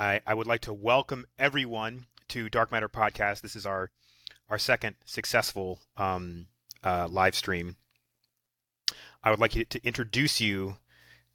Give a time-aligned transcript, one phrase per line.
[0.00, 3.42] I, I would like to welcome everyone to Dark Matter Podcast.
[3.42, 3.90] This is our
[4.48, 6.46] our second successful um,
[6.82, 7.76] uh, live stream.
[9.22, 10.78] I would like to introduce you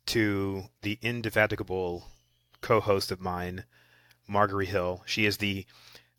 [0.07, 2.07] to the indefatigable
[2.61, 3.65] co-host of mine,
[4.27, 5.03] Margari Hill.
[5.05, 5.67] She is the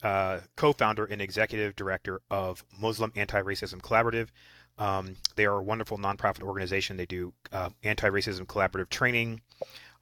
[0.04, 4.28] uh, co-founder and executive director of Muslim Anti-Racism Collaborative.
[4.78, 6.96] Um, they are a wonderful nonprofit organization.
[6.96, 9.40] They do uh, anti-racism collaborative training.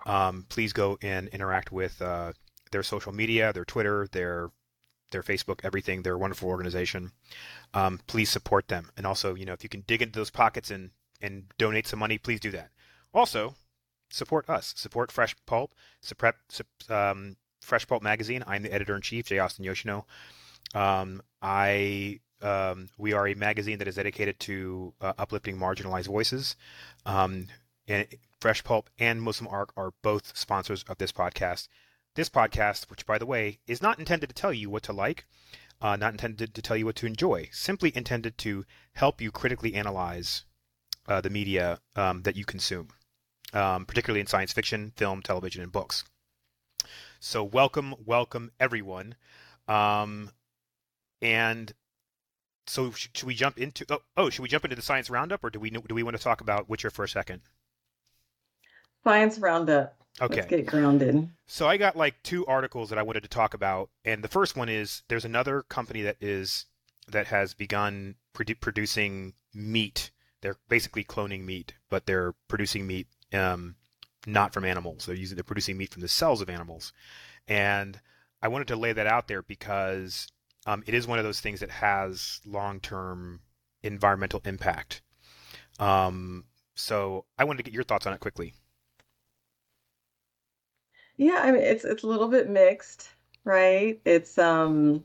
[0.06, 2.32] Um, please go and interact with uh,
[2.70, 4.50] their social media, their Twitter, their
[5.10, 6.02] their Facebook, everything.
[6.02, 7.12] They're a wonderful organization.
[7.72, 10.70] Um, please support them, and also, you know, if you can dig into those pockets
[10.70, 10.90] and
[11.20, 12.70] and donate some money, please do that.
[13.12, 13.54] Also,
[14.10, 14.74] support us.
[14.76, 15.72] Support Fresh Pulp.
[16.00, 16.36] Support
[16.90, 18.44] um, Fresh Pulp magazine.
[18.46, 19.38] I'm the editor in chief, J.
[19.38, 20.06] Austin Yoshino.
[20.74, 26.56] Um, I um, we are a magazine that is dedicated to uh, uplifting marginalized voices.
[27.06, 27.46] Um,
[27.88, 28.06] and
[28.44, 31.66] Fresh Pulp and Muslim Arc are both sponsors of this podcast.
[32.14, 35.24] This podcast, which by the way is not intended to tell you what to like,
[35.80, 39.72] uh, not intended to tell you what to enjoy, simply intended to help you critically
[39.72, 40.44] analyze
[41.08, 42.88] uh, the media um, that you consume,
[43.54, 46.04] um, particularly in science fiction, film, television, and books.
[47.20, 49.14] So, welcome, welcome everyone.
[49.68, 50.32] Um,
[51.22, 51.72] and
[52.66, 53.86] so, sh- should we jump into?
[53.88, 56.18] Oh, oh, should we jump into the science roundup, or do we do we want
[56.18, 57.40] to talk about Witcher for a second?
[59.04, 59.94] Science roundup.
[60.20, 60.36] Okay.
[60.36, 61.28] Let's get grounded.
[61.46, 64.56] So I got like two articles that I wanted to talk about, and the first
[64.56, 66.66] one is there's another company that is
[67.08, 70.10] that has begun produ- producing meat.
[70.40, 73.74] They're basically cloning meat, but they're producing meat um,
[74.26, 75.06] not from animals.
[75.06, 76.92] They're using they're producing meat from the cells of animals,
[77.48, 78.00] and
[78.40, 80.28] I wanted to lay that out there because
[80.66, 83.40] um, it is one of those things that has long term
[83.82, 85.02] environmental impact.
[85.78, 86.44] Um,
[86.74, 88.54] so I wanted to get your thoughts on it quickly.
[91.16, 93.08] Yeah, I mean it's it's a little bit mixed,
[93.44, 94.00] right?
[94.04, 95.04] It's um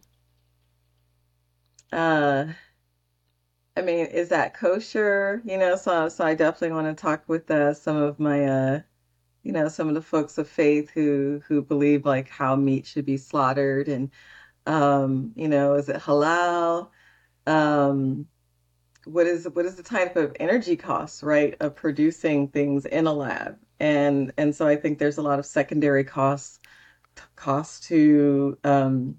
[1.92, 2.54] uh
[3.78, 5.42] I mean, is that kosher?
[5.46, 8.82] You know, so so I definitely want to talk with uh, some of my uh
[9.44, 13.06] you know, some of the folks of faith who who believe like how meat should
[13.06, 14.12] be slaughtered and
[14.68, 16.92] um, you know, is it halal?
[17.48, 18.28] Um,
[19.06, 23.14] what is what is the type of energy costs, right, of producing things in a
[23.14, 23.60] lab?
[23.80, 26.60] And and so I think there's a lot of secondary costs
[27.36, 29.18] costs to um,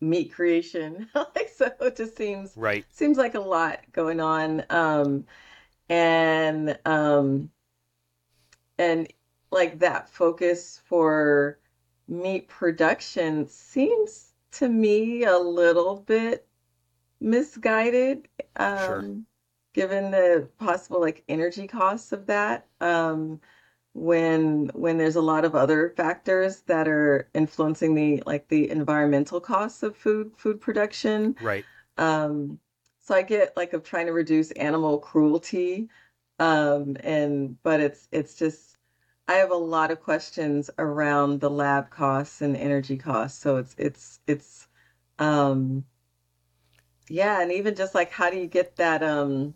[0.00, 1.08] meat creation.
[1.14, 4.64] like so it just seems right seems like a lot going on.
[4.70, 5.24] Um,
[5.88, 7.50] and um,
[8.78, 9.08] and
[9.50, 11.58] like that focus for
[12.08, 16.46] meat production seems to me a little bit
[17.20, 19.16] misguided um, sure.
[19.76, 23.38] Given the possible like energy costs of that um,
[23.92, 29.38] when when there's a lot of other factors that are influencing the like the environmental
[29.38, 31.66] costs of food food production right
[31.98, 32.58] um,
[33.00, 35.88] so i get like of trying to reduce animal cruelty
[36.38, 38.78] um, and but it's it's just
[39.28, 43.40] I have a lot of questions around the lab costs and energy costs.
[43.40, 44.68] So it's it's it's
[45.18, 45.84] um
[47.08, 49.54] yeah, and even just like how do you get that um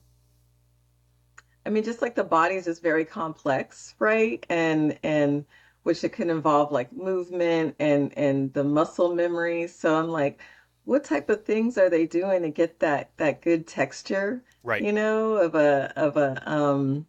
[1.67, 4.45] I mean just like the body is just very complex, right?
[4.49, 5.45] And and
[5.83, 9.67] which it can involve like movement and and the muscle memory.
[9.67, 10.41] So I'm like
[10.85, 14.43] what type of things are they doing to get that that good texture?
[14.63, 14.83] Right.
[14.83, 17.07] You know, of a of a um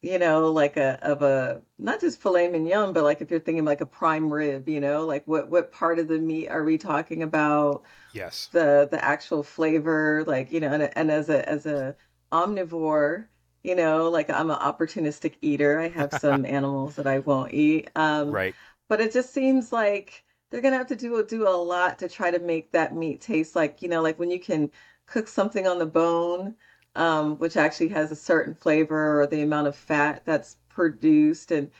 [0.00, 3.64] you know, like a of a not just filet mignon, but like if you're thinking
[3.64, 6.78] like a prime rib, you know, like what what part of the meat are we
[6.78, 7.82] talking about?
[8.12, 8.48] Yes.
[8.52, 11.96] The the actual flavor, like you know, and, and as a as a
[12.32, 13.26] omnivore,
[13.62, 15.78] you know, like I'm an opportunistic eater.
[15.80, 17.90] I have some animals that I won't eat.
[17.96, 18.56] Um, right.
[18.88, 22.30] But it just seems like they're gonna have to do do a lot to try
[22.30, 24.70] to make that meat taste like you know, like when you can
[25.06, 26.54] cook something on the bone
[26.94, 31.70] um, which actually has a certain flavor or the amount of fat that's produced and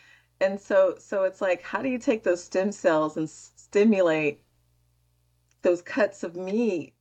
[0.41, 4.43] and so so it's like how do you take those stem cells and stimulate
[5.63, 6.95] those cuts of meat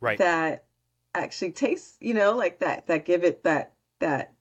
[0.00, 0.66] right that
[1.14, 4.32] actually taste you know like that that give it that that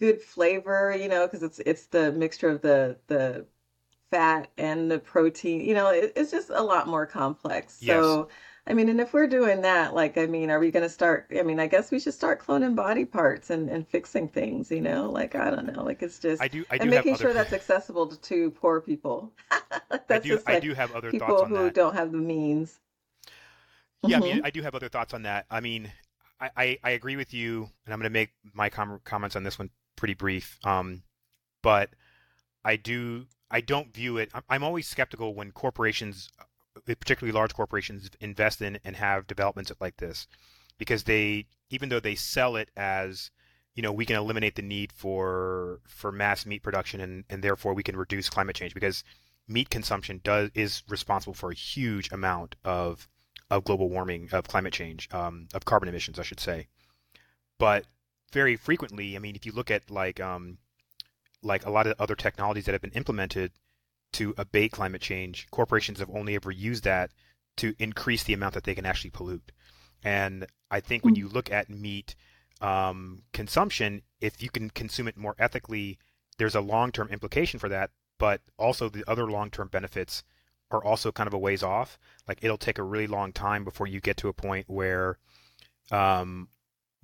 [0.00, 3.46] good flavor you know because it's it's the mixture of the the
[4.10, 7.96] fat and the protein you know it, it's just a lot more complex yes.
[7.96, 8.28] so
[8.66, 11.26] I mean, and if we're doing that, like, I mean, are we going to start?
[11.36, 14.80] I mean, I guess we should start cloning body parts and, and fixing things, you
[14.80, 15.10] know?
[15.10, 15.82] Like, I don't know.
[15.82, 18.80] Like, it's just, I do, I do and making sure that's accessible to, to poor
[18.80, 19.32] people.
[19.90, 21.74] that's I do, just like I do have other people thoughts on who that.
[21.74, 22.78] don't have the means.
[24.06, 24.24] Yeah, mm-hmm.
[24.24, 25.46] I mean, I do have other thoughts on that.
[25.50, 25.90] I mean,
[26.40, 29.44] I, I, I agree with you, and I'm going to make my com- comments on
[29.44, 30.58] this one pretty brief.
[30.64, 31.02] Um,
[31.62, 31.90] but
[32.64, 34.30] I do, I don't view it.
[34.48, 36.44] I'm always skeptical when corporations, uh,
[36.86, 40.26] particularly large corporations, invest in and have developments like this,
[40.78, 43.30] because they, even though they sell it as,
[43.74, 47.72] you know, we can eliminate the need for for mass meat production and and therefore
[47.72, 49.02] we can reduce climate change because
[49.48, 53.08] meat consumption does is responsible for a huge amount of
[53.52, 56.68] of global warming, of climate change, um, of carbon emissions, I should say.
[57.58, 57.84] But
[58.32, 60.56] very frequently, I mean, if you look at like um,
[61.42, 63.52] like a lot of other technologies that have been implemented
[64.14, 67.10] to abate climate change, corporations have only ever used that
[67.58, 69.52] to increase the amount that they can actually pollute.
[70.02, 71.18] And I think when mm.
[71.18, 72.14] you look at meat
[72.62, 75.98] um, consumption, if you can consume it more ethically,
[76.38, 77.90] there's a long-term implication for that.
[78.18, 80.22] But also the other long-term benefits
[80.72, 81.98] are also kind of a ways off.
[82.26, 85.18] Like it'll take a really long time before you get to a point where,
[85.90, 86.48] um,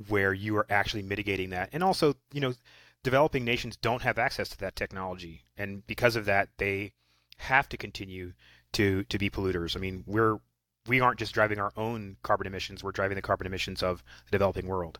[0.08, 1.70] where you are actually mitigating that.
[1.72, 2.54] And also, you know,
[3.02, 6.92] developing nations don't have access to that technology, and because of that, they
[7.38, 8.32] have to continue
[8.72, 9.76] to to be polluters.
[9.76, 10.38] I mean, we're
[10.86, 14.32] we aren't just driving our own carbon emissions; we're driving the carbon emissions of the
[14.32, 14.98] developing world.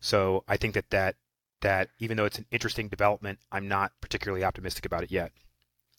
[0.00, 1.16] So I think that that
[1.62, 5.32] that even though it's an interesting development, I'm not particularly optimistic about it yet.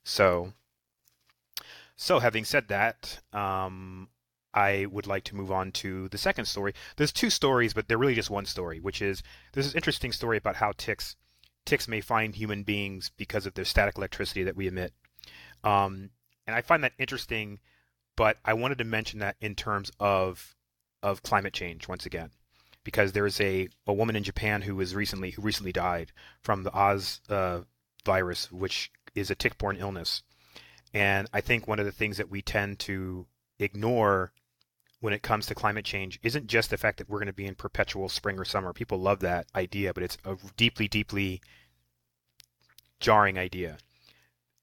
[0.03, 0.53] So,
[1.97, 4.07] so having said that, um,
[4.53, 6.73] I would like to move on to the second story.
[6.95, 9.21] There's two stories, but they're really just one story, which is
[9.51, 11.15] there's this interesting story about how ticks
[11.65, 14.93] ticks may find human beings because of their static electricity that we emit.
[15.63, 16.11] Um,
[16.47, 17.59] and I find that interesting,
[18.15, 20.55] but I wanted to mention that in terms of
[21.03, 22.31] of climate change once again,
[22.83, 26.11] because there's a, a woman in Japan who was recently who recently died
[26.41, 27.61] from the Oz uh,
[28.05, 30.23] virus, which is a tick-borne illness.
[30.93, 33.27] And I think one of the things that we tend to
[33.59, 34.31] ignore
[34.99, 37.45] when it comes to climate change isn't just the fact that we're going to be
[37.45, 38.73] in perpetual spring or summer.
[38.73, 41.41] People love that idea, but it's a deeply, deeply
[42.99, 43.77] jarring idea.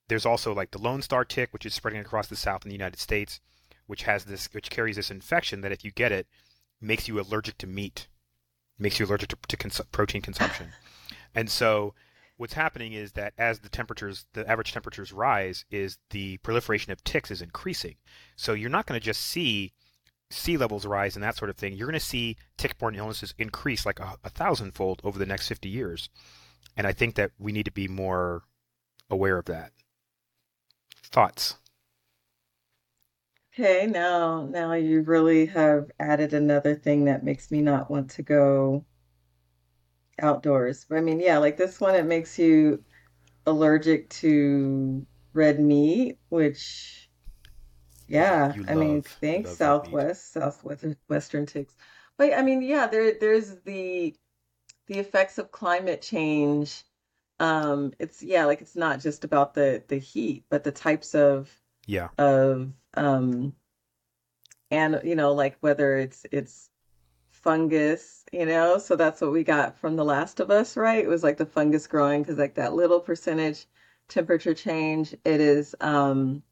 [0.08, 2.74] There's also like the Lone Star tick, which is spreading across the South in the
[2.74, 3.40] United States,
[3.86, 6.26] which has this, which carries this infection that if you get it,
[6.80, 8.08] makes you allergic to meat,
[8.78, 10.72] makes you allergic to, to cons- protein consumption.
[11.34, 11.94] and so
[12.36, 17.02] what's happening is that as the temperatures, the average temperatures rise, is the proliferation of
[17.04, 17.96] ticks is increasing.
[18.36, 19.72] So you're not going to just see
[20.30, 23.86] sea levels rise and that sort of thing, you're going to see tick-borne illnesses increase
[23.86, 26.08] like a, a thousandfold over the next 50 years.
[26.76, 28.42] And I think that we need to be more
[29.08, 29.72] aware of that.
[31.04, 31.56] Thoughts?
[33.52, 38.22] Okay, now now you really have added another thing that makes me not want to
[38.22, 38.84] go
[40.20, 40.84] outdoors.
[40.88, 42.84] But I mean, yeah, like this one, it makes you
[43.46, 47.10] allergic to red meat, which
[48.08, 50.06] yeah, You I mean, thanks love red meat.
[50.06, 51.76] Southwest, Southwest Western ticks.
[52.16, 54.14] But I mean, yeah, there there's the
[54.88, 56.84] the effects of climate change.
[57.40, 61.50] Um, it's yeah, like it's not just about the the heat, but the types of
[61.86, 62.08] Yeah.
[62.18, 63.54] of um
[64.70, 66.70] and you know, like whether it's it's
[67.44, 71.04] fungus, you know, so that's what we got from The Last of Us, right?
[71.04, 73.66] It was like the fungus growing because like that little percentage
[74.08, 76.42] temperature change, it is um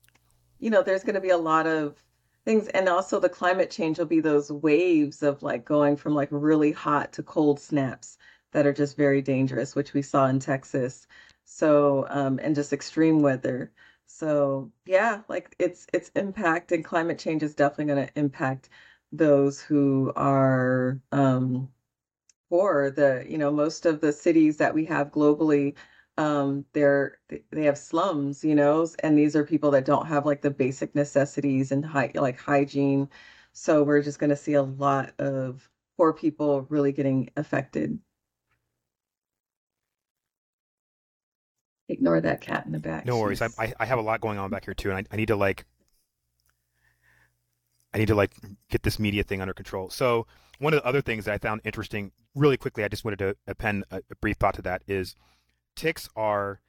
[0.61, 2.03] you know, there's going to be a lot of
[2.45, 2.69] things.
[2.69, 6.73] And also, the climate change will be those waves of like going from like really
[6.73, 8.19] hot to cold snaps
[8.53, 11.07] that are just very dangerous, which we saw in Texas.
[11.45, 13.73] So, um, and just extreme weather.
[14.07, 18.69] So, yeah, like it's it's impact and climate change is definitely going to impact
[19.13, 21.69] those who are um,
[22.51, 22.91] poor.
[22.91, 25.77] The, you know, most of the cities that we have globally
[26.19, 27.19] um they're
[27.51, 30.95] they have slums you know and these are people that don't have like the basic
[30.95, 33.09] necessities and high like hygiene
[33.53, 37.99] so we're just going to see a lot of poor people really getting affected
[41.89, 43.43] ignore that cat in the back No worries.
[43.43, 45.27] I, I I have a lot going on back here too, and I, I need
[45.29, 45.65] to like
[47.95, 48.33] I need to like
[48.71, 49.91] get this media thing under control.
[49.91, 50.27] So
[50.59, 53.37] one of the other things that I found interesting, really quickly, I just wanted to
[53.47, 55.15] append a, a brief thought to that is
[55.77, 56.61] ticks are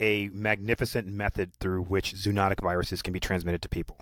[0.00, 3.98] a magnificent method through which zoonotic viruses can be transmitted to people.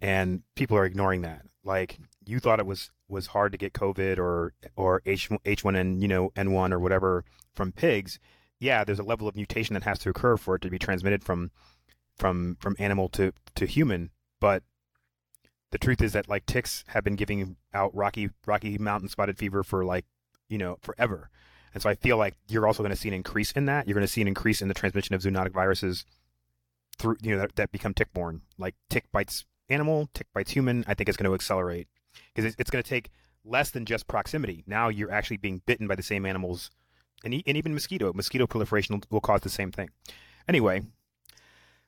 [0.00, 1.42] And people are ignoring that.
[1.64, 6.08] Like you thought it was was hard to get COVID or or H H1N, you
[6.08, 8.18] know, N1 or whatever from pigs.
[8.60, 11.24] Yeah, there's a level of mutation that has to occur for it to be transmitted
[11.24, 11.50] from
[12.16, 14.62] from from animal to to human, but
[15.74, 19.64] the truth is that like ticks have been giving out Rocky Rocky Mountain spotted fever
[19.64, 20.04] for like,
[20.48, 21.30] you know, forever.
[21.74, 23.88] And so I feel like you're also going to see an increase in that.
[23.88, 26.04] You're going to see an increase in the transmission of zoonotic viruses
[26.96, 28.42] through, you know, that, that become tick-borne.
[28.56, 30.84] Like tick bites animal, tick bites human.
[30.86, 31.88] I think it's going to accelerate
[32.32, 33.10] because it's, it's going to take
[33.44, 34.62] less than just proximity.
[34.68, 36.70] Now you're actually being bitten by the same animals,
[37.24, 38.12] and, and even mosquito.
[38.12, 39.90] Mosquito proliferation will, will cause the same thing.
[40.46, 40.82] Anyway,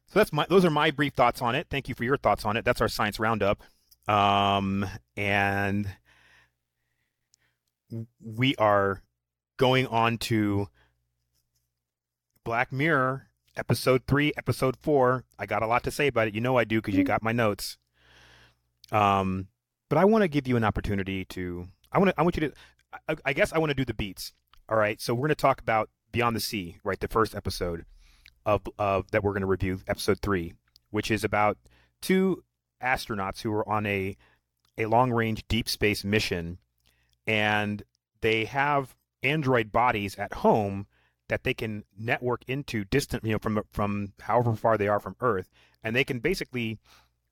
[0.09, 1.69] So that's my those are my brief thoughts on it.
[1.71, 2.65] Thank you for your thoughts on it.
[2.65, 3.63] That's our science roundup.
[4.09, 4.87] Um,
[5.17, 5.89] and
[8.21, 9.03] we are
[9.57, 10.69] going on to
[12.45, 15.25] Black Mirror episode 3, episode 4.
[15.39, 16.35] I got a lot to say about it.
[16.35, 17.07] You know I do cuz you mm.
[17.07, 17.79] got my notes.
[18.93, 19.49] Um,
[19.89, 22.49] but I want to give you an opportunity to I want to I want you
[22.49, 22.53] to
[23.09, 24.33] I, I guess I want to do the beats.
[24.69, 25.01] All right.
[25.01, 26.99] So we're going to talk about Beyond the Sea, right?
[26.99, 27.85] The first episode
[28.45, 30.55] of, of that we're going to review, episode three,
[30.91, 31.59] which is about
[32.01, 32.45] two
[32.83, 34.17] astronauts who are on a
[34.79, 36.59] a long range deep space mission,
[37.27, 37.83] and
[38.21, 40.87] they have android bodies at home
[41.29, 45.17] that they can network into distant, you know, from from however far they are from
[45.21, 45.51] Earth,
[45.83, 46.79] and they can basically,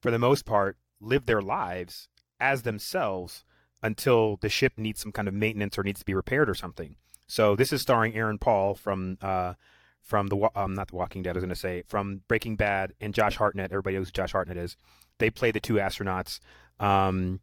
[0.01, 2.09] for the most part, live their lives
[2.41, 3.45] as themselves
[3.83, 6.97] until the ship needs some kind of maintenance or needs to be repaired or something.
[7.27, 9.55] So this is starring Aaron Paul from uh,
[10.03, 11.31] from the um, not the Walking Dead.
[11.31, 13.71] I was going to say from Breaking Bad and Josh Hartnett.
[13.71, 14.77] Everybody knows who Josh Hartnett is.
[15.19, 16.41] They play the two astronauts.
[16.81, 17.41] Um,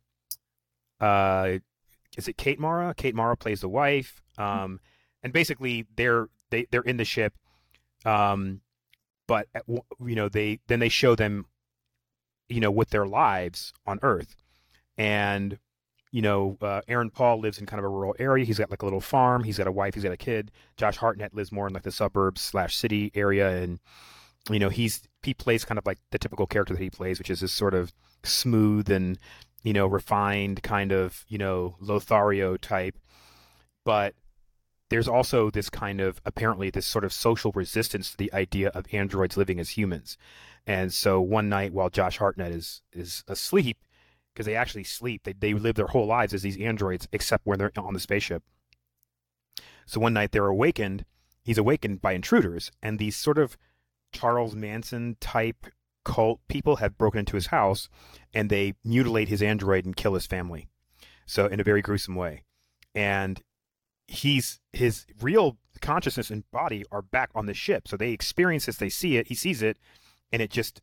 [1.00, 1.60] uh,
[2.18, 2.94] is it Kate Mara?
[2.94, 4.22] Kate Mara plays the wife.
[4.38, 4.80] Um,
[5.24, 7.34] and basically they're they they're in the ship.
[8.06, 8.62] Um,
[9.28, 11.46] but at, you know they then they show them,
[12.50, 14.36] you know, with their lives on Earth,
[14.98, 15.58] and
[16.12, 18.44] you know, uh, Aaron Paul lives in kind of a rural area.
[18.44, 19.44] He's got like a little farm.
[19.46, 19.94] He's got a wife.
[19.94, 20.52] He's got a kid.
[20.76, 23.80] Josh Hartnett lives more in like the suburbs slash city area, and
[24.50, 27.30] you know, he's he plays kind of like the typical character that he plays, which
[27.30, 27.94] is this sort of
[28.24, 29.18] smooth and
[29.64, 32.98] you know refined kind of you know Lothario type.
[33.86, 34.16] But
[34.90, 38.86] there's also this kind of apparently this sort of social resistance to the idea of
[38.92, 40.18] androids living as humans.
[40.68, 43.78] And so one night while Josh Hartnett is is asleep,
[44.34, 45.24] because they actually sleep.
[45.24, 48.44] They they live their whole lives as these androids, except when they're on the spaceship.
[49.86, 51.06] So one night they're awakened.
[51.44, 53.58] He's awakened by intruders, and these sort of
[54.12, 55.68] Charles Manson type
[56.04, 57.90] cult people have broken into his house,
[58.34, 60.68] and they mutilate his android and kill his family.
[61.26, 62.44] So in a very gruesome way,
[62.94, 63.42] and
[64.08, 67.88] he's his real consciousness and body are back on the ship.
[67.88, 69.78] So they experience this, they see it, he sees it,
[70.32, 70.82] and it just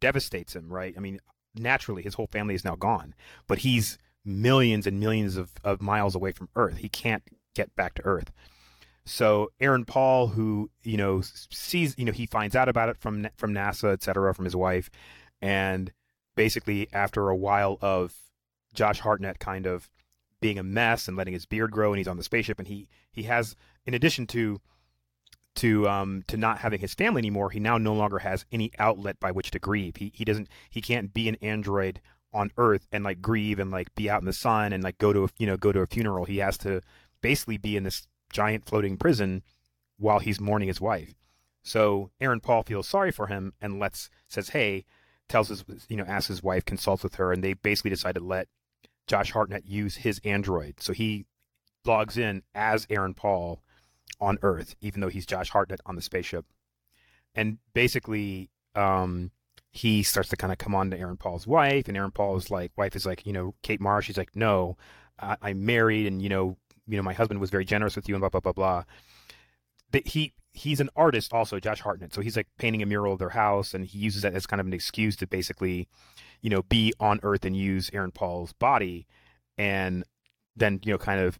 [0.00, 0.72] devastates him.
[0.72, 0.94] Right?
[0.96, 1.20] I mean,
[1.54, 3.14] naturally his whole family is now gone,
[3.46, 6.78] but he's millions and millions of, of miles away from Earth.
[6.78, 7.24] He can't
[7.54, 8.32] get back to Earth.
[9.04, 13.26] So Aaron Paul, who you know sees, you know, he finds out about it from
[13.36, 14.90] from NASA, et cetera, from his wife,
[15.40, 15.92] and
[16.36, 18.14] basically after a while of
[18.74, 19.90] Josh Hartnett kind of
[20.40, 22.88] being a mess and letting his beard grow, and he's on the spaceship, and he
[23.10, 23.56] he has,
[23.86, 24.60] in addition to
[25.54, 29.18] to um to not having his family anymore, he now no longer has any outlet
[29.18, 29.96] by which to grieve.
[29.96, 32.00] He he doesn't he can't be an android
[32.32, 35.12] on Earth and like grieve and like be out in the sun and like go
[35.12, 36.24] to a you know go to a funeral.
[36.24, 36.80] He has to
[37.20, 39.42] basically be in this giant floating prison
[39.98, 41.14] while he's mourning his wife.
[41.62, 44.84] So Aaron Paul feels sorry for him and lets says, "Hey,"
[45.28, 48.20] tells his you know asks his wife, consults with her, and they basically decide to
[48.20, 48.48] let
[49.06, 50.80] Josh Hartnett use his android.
[50.80, 51.26] So he
[51.84, 53.62] logs in as Aaron Paul
[54.20, 56.46] on Earth, even though he's Josh Hartnett on the spaceship.
[57.34, 59.30] And basically, um,
[59.70, 62.72] he starts to kind of come on to Aaron Paul's wife, and Aaron Paul's like,
[62.76, 64.02] wife is like, you know, Kate Mara.
[64.02, 64.76] She's like, no,
[65.18, 68.14] I- I'm married, and you know, you know, my husband was very generous with you,
[68.14, 68.84] and blah blah blah blah.
[69.90, 72.12] But he he's an artist also, Josh Hartnett.
[72.12, 74.60] So he's like painting a mural of their house, and he uses that as kind
[74.60, 75.88] of an excuse to basically,
[76.40, 79.06] you know, be on Earth and use Aaron Paul's body,
[79.56, 80.04] and
[80.56, 81.38] then you know, kind of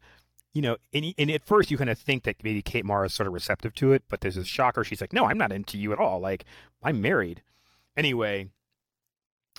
[0.55, 3.15] you know, and, and at first you kind of think that maybe Kate Mara is
[3.15, 4.85] sort of receptive to it, but there's a shocker.
[4.85, 6.21] She's like, no, I'm not into you at all.
[6.21, 6.45] Like,
[6.83, 7.43] I'm married.
[7.97, 8.49] Anyway,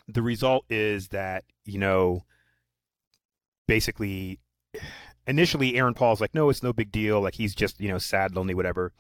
[0.07, 2.23] the result is that, you know,
[3.67, 4.39] basically,
[5.27, 7.21] initially Aaron Paul's like, no, it's no big deal.
[7.21, 8.91] Like, he's just, you know, sad, lonely, whatever.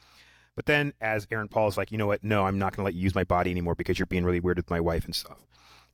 [0.55, 2.23] But then as Aaron Paul's like, you know what?
[2.23, 4.39] No, I'm not going to let you use my body anymore because you're being really
[4.39, 5.45] weird with my wife and stuff.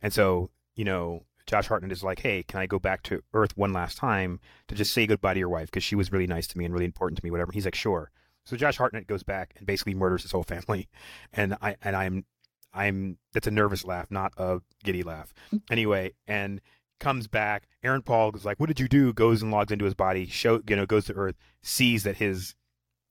[0.02, 3.58] And so, you know, Josh Hartnett is like, hey, can I go back to Earth
[3.58, 6.46] one last time to just say goodbye to your wife because she was really nice
[6.48, 7.52] to me and really important to me, whatever.
[7.52, 8.12] He's like, sure.
[8.46, 10.90] So Josh Hartnett goes back and basically murders his whole family,
[11.34, 12.26] and I and I'm
[12.74, 15.34] I'm that's a nervous laugh, not a giddy laugh.
[15.54, 15.62] Mm.
[15.72, 16.62] Anyway, and
[17.00, 17.68] comes back.
[17.84, 20.26] Aaron Paul is like, "What did you do?" Goes and logs into his body.
[20.26, 22.56] Show you know goes to Earth, sees that his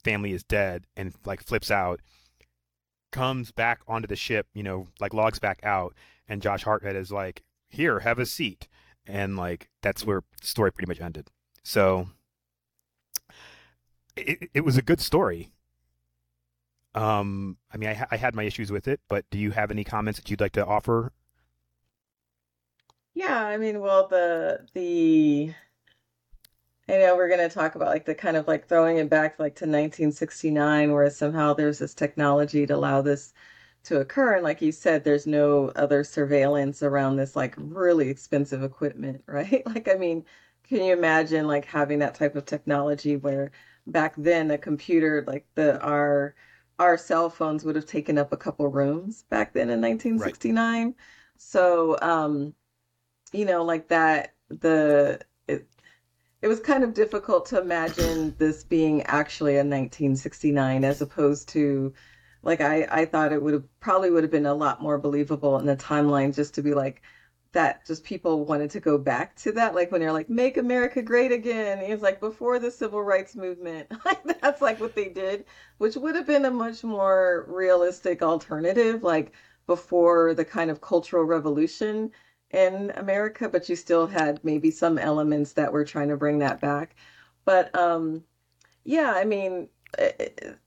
[0.04, 2.00] family is dead, and like flips out.
[3.10, 5.94] Comes back onto the ship, you know, like logs back out,
[6.28, 8.68] and Josh Hartnett is like, here, have a seat.
[9.06, 11.30] And like that's where the story pretty much ended.
[11.62, 12.08] So
[14.16, 15.50] it, it was a good story.
[16.94, 19.84] Um, I mean, I, I had my issues with it, but do you have any
[19.84, 21.12] comments that you'd like to offer?
[23.18, 25.52] Yeah, I mean, well, the the
[26.88, 29.38] I know we're going to talk about like the kind of like throwing it back
[29.38, 33.32] like to 1969, where somehow there's this technology to allow this
[33.84, 34.34] to occur.
[34.36, 39.64] And like you said, there's no other surveillance around this like really expensive equipment, right?
[39.66, 40.24] Like, I mean,
[40.64, 43.50] can you imagine like having that type of technology where
[43.86, 46.34] back then a computer like the our
[46.78, 50.86] our cell phones would have taken up a couple rooms back then in 1969.
[50.88, 50.94] Right.
[51.36, 52.54] So, um,
[53.32, 55.68] you know, like that, the it,
[56.42, 61.92] it was kind of difficult to imagine this being actually a 1969 as opposed to
[62.42, 65.58] like I, I thought it would have probably would have been a lot more believable
[65.58, 67.02] in the timeline just to be like
[67.52, 71.02] that just people wanted to go back to that like when they're like make america
[71.02, 71.78] great again.
[71.80, 75.44] It's like before the civil rights movement Like that's like what they did
[75.78, 79.32] which would have been a much more realistic alternative like
[79.66, 82.10] before the kind of cultural revolution
[82.50, 86.60] in america but you still had maybe some elements that were trying to bring that
[86.60, 86.96] back
[87.44, 88.24] but um
[88.84, 90.58] yeah i mean it,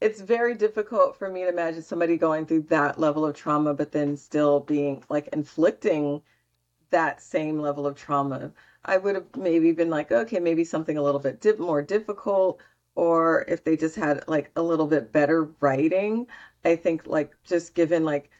[0.00, 3.92] it's very difficult for me to imagine somebody going through that level of trauma, but
[3.92, 6.22] then still being like inflicting
[6.90, 8.52] that same level of trauma.
[8.84, 12.60] I would have maybe been like, okay, maybe something a little bit dip- more difficult,
[12.96, 16.26] or if they just had like a little bit better writing.
[16.64, 18.30] I think like just given like,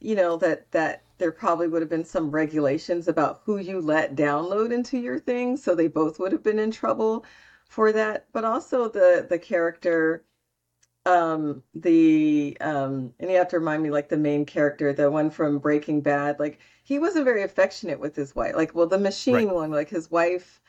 [0.00, 4.16] you know, that that there probably would have been some regulations about who you let
[4.16, 7.24] download into your thing, so they both would have been in trouble
[7.68, 8.26] for that.
[8.32, 10.24] But also the the character
[11.04, 15.30] um the um and you have to remind me like the main character the one
[15.30, 19.34] from breaking bad like he wasn't very affectionate with his wife like well the machine
[19.34, 19.54] right.
[19.54, 20.60] one like his wife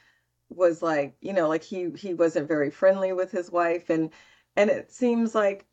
[0.49, 4.11] was like you know like he he wasn't very friendly with his wife and
[4.55, 5.65] and it seems like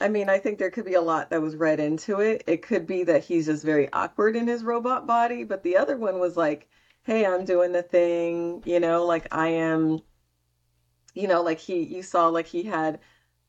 [0.00, 2.62] i mean i think there could be a lot that was read into it it
[2.62, 6.18] could be that he's just very awkward in his robot body but the other one
[6.18, 6.68] was like
[7.04, 10.00] hey i'm doing the thing you know like i am
[11.14, 12.98] you know like he you saw like he had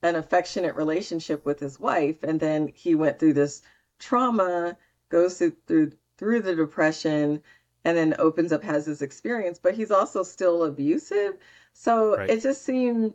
[0.02, 3.62] an affectionate relationship with his wife and then he went through this
[4.00, 4.78] trauma
[5.10, 7.42] goes through through, through the depression
[7.86, 11.38] and then opens up has this experience but he's also still abusive
[11.74, 12.30] so right.
[12.30, 13.14] it just seemed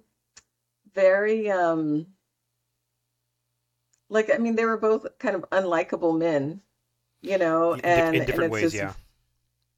[0.95, 2.07] very um
[4.09, 6.61] like i mean they were both kind of unlikable men
[7.23, 8.93] you know and in, different and ways just, yeah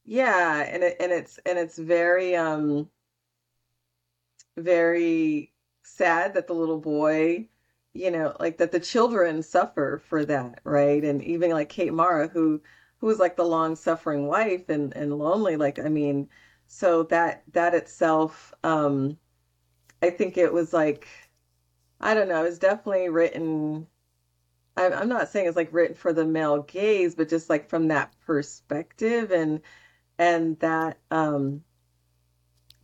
[0.05, 2.88] yeah and it, and it's and it's very um
[4.57, 7.49] very sad that the little boy,
[7.93, 11.03] you know, like that the children suffer for that, right?
[11.05, 12.61] And even like Kate Mara, who
[12.99, 16.29] who was like the long suffering wife and and lonely, like I mean,
[16.66, 19.19] so that that itself, um,
[20.03, 21.09] I think it was like,
[22.01, 23.87] I don't know, it was definitely written.
[24.81, 27.88] I'm I'm not saying it's like written for the male gaze, but just like from
[27.88, 29.61] that perspective and
[30.21, 31.62] and that um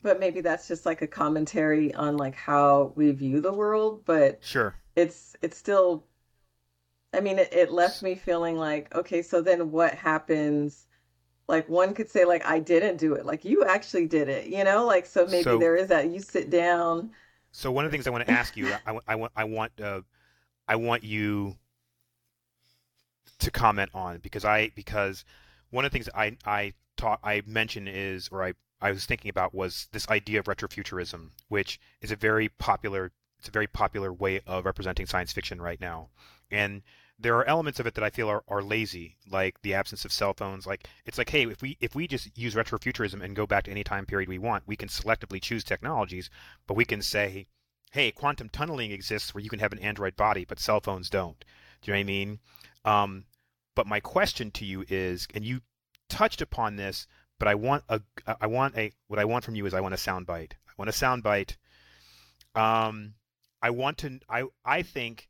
[0.03, 4.39] but maybe that's just like a commentary on like how we view the world but
[4.43, 4.75] sure.
[4.97, 6.05] it's it's still
[7.13, 10.87] i mean it, it left me feeling like okay so then what happens?
[11.49, 13.25] Like one could say like i didn't do it.
[13.25, 14.87] Like you actually did it you know?
[14.87, 16.11] Like so maybe so, there is that.
[16.11, 17.11] You sit down.
[17.53, 19.81] So one of the things i want to ask you I, I, want i want
[19.81, 20.01] uh,
[20.67, 21.57] i want you
[23.39, 25.25] to comment on because i because
[25.71, 29.31] one of the things i i taught i mentioned is or i I was thinking
[29.31, 34.13] about was this idea of retrofuturism, which is a very popular it's a very popular
[34.13, 36.09] way of representing science fiction right now.
[36.51, 36.83] And
[37.19, 40.13] there are elements of it that I feel are, are lazy, like the absence of
[40.13, 40.67] cell phones.
[40.67, 43.71] Like it's like, hey, if we if we just use retrofuturism and go back to
[43.71, 46.29] any time period we want, we can selectively choose technologies,
[46.67, 47.47] but we can say,
[47.93, 51.45] hey, quantum tunneling exists where you can have an android body, but cell phones don't.
[51.81, 52.41] Do you know what I mean?
[52.87, 53.25] Um,
[53.75, 55.61] but my question to you is, and you
[56.09, 57.07] touched upon this,
[57.39, 58.01] but I want a
[58.41, 60.53] I want a what I want from you is I want a soundbite.
[60.53, 61.57] I want a soundbite.
[62.55, 63.15] Um,
[63.61, 65.29] I want to I I think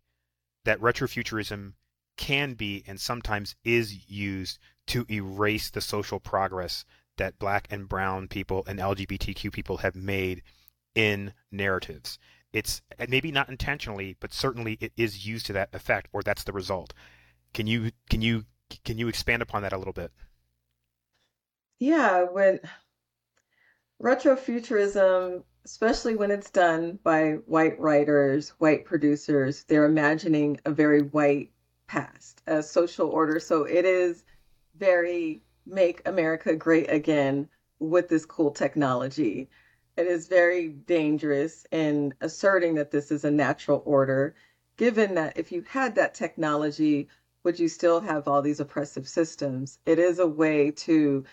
[0.64, 1.72] that retrofuturism
[2.16, 6.84] can be and sometimes is used to erase the social progress
[7.16, 10.42] that black and brown people and LGBTQ people have made
[10.94, 12.18] in narratives.
[12.52, 16.52] It's maybe not intentionally, but certainly it is used to that effect, or that's the
[16.52, 16.94] result.
[17.56, 18.44] Can you can you
[18.84, 20.12] can you expand upon that a little bit?
[21.78, 22.60] Yeah, when
[24.02, 31.50] retrofuturism, especially when it's done by white writers, white producers, they're imagining a very white
[31.86, 33.40] past, a social order.
[33.40, 34.22] So it is
[34.76, 39.48] very make America great again with this cool technology.
[39.96, 44.34] It is very dangerous in asserting that this is a natural order,
[44.76, 47.08] given that if you had that technology,
[47.46, 49.78] would you still have all these oppressive systems?
[49.86, 51.24] It is a way to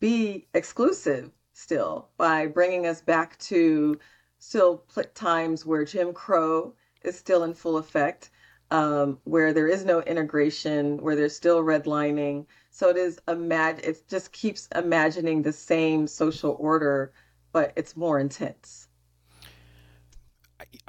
[0.00, 3.98] be exclusive still by bringing us back to
[4.40, 8.30] still times where Jim Crow is still in full effect.
[8.72, 12.46] um, where there is no integration, where there's still redlining.
[12.70, 17.12] So it is imag- it just keeps imagining the same social order,
[17.52, 18.88] but it's more intense.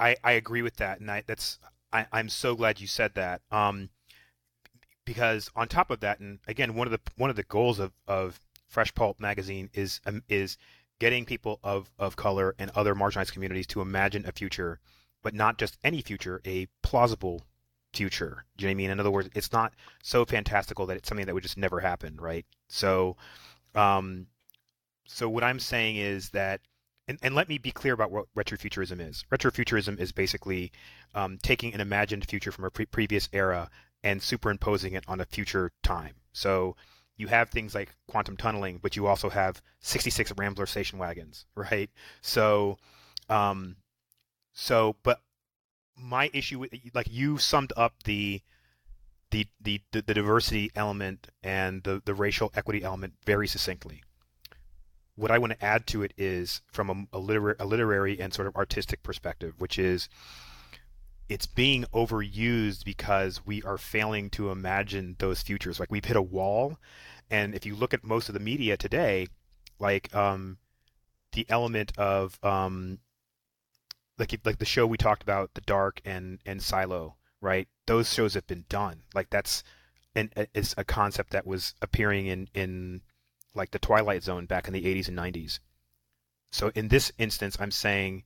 [0.00, 1.58] I, I agree with that, and I, that's
[1.92, 3.42] I, I'm so glad you said that.
[3.50, 3.90] Um,
[5.04, 7.92] because on top of that, and again, one of the one of the goals of,
[8.06, 10.56] of Fresh Pulp magazine is um, is
[10.98, 14.80] getting people of, of color and other marginalized communities to imagine a future,
[15.22, 17.42] but not just any future, a plausible
[17.92, 18.44] future.
[18.56, 18.90] Do you know what I mean?
[18.90, 22.16] In other words, it's not so fantastical that it's something that would just never happen,
[22.16, 22.46] right?
[22.68, 23.16] So,
[23.74, 24.26] um,
[25.06, 26.60] so what I'm saying is that,
[27.06, 29.24] and, and let me be clear about what retrofuturism is.
[29.30, 30.72] Retrofuturism is basically
[31.14, 33.70] um, taking an imagined future from a pre- previous era
[34.04, 36.14] and superimposing it on a future time.
[36.32, 36.76] So
[37.16, 41.90] you have things like quantum tunneling, but you also have 66 Rambler station wagons, right?
[42.20, 42.76] So,
[43.28, 43.76] um,
[44.52, 45.20] so, but
[45.96, 48.42] my issue with like you summed up the
[49.30, 54.02] the the the, diversity element and the the racial equity element very succinctly.
[55.16, 58.34] What I want to add to it is from a, a, literary, a literary and
[58.34, 60.08] sort of artistic perspective, which is
[61.28, 65.80] it's being overused because we are failing to imagine those futures.
[65.80, 66.78] Like we've hit a wall,
[67.30, 69.28] and if you look at most of the media today,
[69.78, 70.58] like um,
[71.32, 72.98] the element of um,
[74.18, 77.68] like like the show we talked about, The Dark and and Silo, right?
[77.86, 79.02] Those shows have been done.
[79.14, 79.64] Like that's
[80.14, 83.02] and it's a concept that was appearing in in
[83.54, 85.60] like the Twilight Zone back in the 80s and 90s.
[86.52, 88.24] So in this instance, I'm saying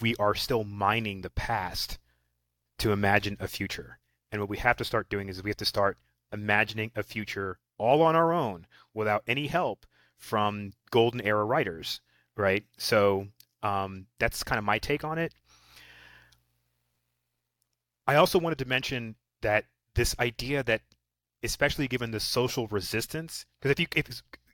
[0.00, 1.98] we are still mining the past
[2.78, 3.98] to imagine a future.
[4.30, 5.98] And what we have to start doing is we have to start
[6.32, 12.00] imagining a future all on our own without any help from golden era writers,
[12.36, 12.64] right?
[12.78, 13.28] So
[13.62, 15.32] um, that's kind of my take on it.
[18.06, 20.82] I also wanted to mention that this idea that,
[21.42, 23.86] especially given the social resistance, because if you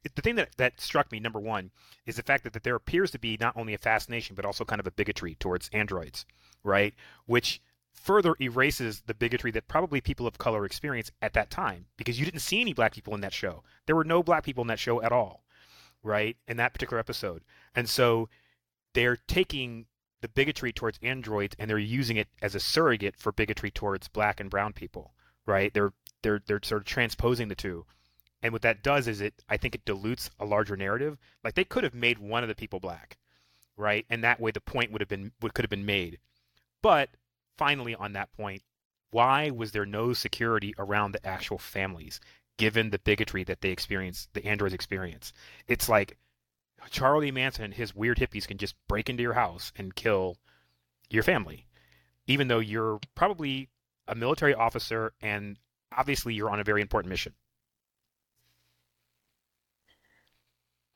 [0.04, 1.70] if the thing that, that struck me number one
[2.06, 4.64] is the fact that, that there appears to be not only a fascination but also
[4.64, 6.24] kind of a bigotry towards androids,
[6.64, 6.94] right?
[7.26, 7.60] Which
[8.00, 12.24] further erases the bigotry that probably people of color experienced at that time because you
[12.24, 13.62] didn't see any black people in that show.
[13.86, 15.44] There were no black people in that show at all,
[16.02, 16.36] right?
[16.48, 17.42] In that particular episode.
[17.74, 18.28] And so
[18.94, 19.86] they're taking
[20.22, 24.40] the bigotry towards androids and they're using it as a surrogate for bigotry towards black
[24.40, 25.12] and brown people,
[25.46, 25.72] right?
[25.72, 27.86] They're they're they're sort of transposing the two.
[28.42, 31.18] And what that does is it I think it dilutes a larger narrative.
[31.44, 33.18] Like they could have made one of the people black,
[33.76, 34.06] right?
[34.08, 36.18] And that way the point would have been would could have been made.
[36.82, 37.10] But
[37.56, 38.62] finally on that point,
[39.10, 42.20] why was there no security around the actual families
[42.58, 45.32] given the bigotry that they experience, the androids experience?
[45.66, 46.16] It's like
[46.90, 50.36] Charlie Manson and his weird hippies can just break into your house and kill
[51.10, 51.66] your family,
[52.26, 53.68] even though you're probably
[54.08, 55.58] a military officer and
[55.96, 57.34] obviously you're on a very important mission.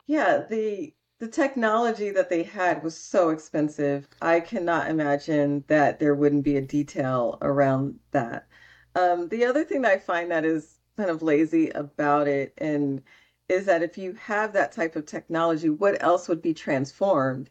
[0.07, 4.07] Yeah, the the technology that they had was so expensive.
[4.21, 8.47] I cannot imagine that there wouldn't be a detail around that.
[8.95, 13.03] Um, the other thing that I find that is kind of lazy about it and
[13.49, 17.49] is that if you have that type of technology, what else would be transformed?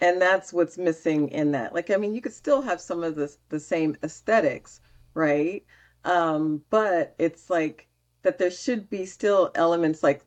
[0.00, 1.74] And that's what's missing in that.
[1.74, 4.80] Like, I mean, you could still have some of the the same aesthetics,
[5.14, 5.64] right?
[6.04, 7.88] Um, but it's like
[8.22, 10.24] that there should be still elements like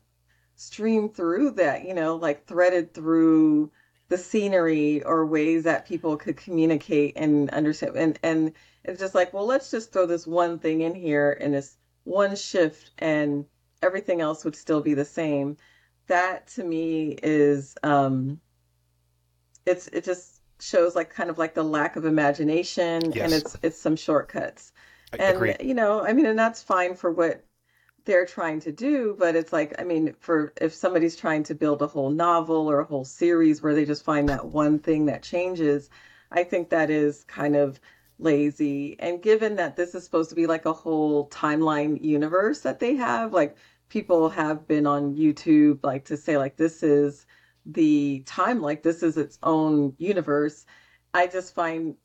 [0.56, 3.70] stream through that, you know, like threaded through
[4.08, 7.96] the scenery or ways that people could communicate and understand.
[7.96, 8.52] And and
[8.84, 12.36] it's just like, well, let's just throw this one thing in here and this one
[12.36, 13.46] shift and
[13.82, 15.56] everything else would still be the same.
[16.06, 18.40] That to me is um
[19.66, 23.24] it's it just shows like kind of like the lack of imagination yes.
[23.24, 24.72] and it's it's some shortcuts.
[25.12, 25.56] I and agree.
[25.60, 27.42] you know, I mean and that's fine for what
[28.04, 31.82] they're trying to do, but it's like, I mean, for if somebody's trying to build
[31.82, 35.22] a whole novel or a whole series where they just find that one thing that
[35.22, 35.88] changes,
[36.30, 37.80] I think that is kind of
[38.18, 38.96] lazy.
[39.00, 42.96] And given that this is supposed to be like a whole timeline universe that they
[42.96, 43.56] have, like
[43.88, 47.26] people have been on YouTube like to say like this is
[47.66, 50.66] the time like this is its own universe.
[51.14, 51.96] I just find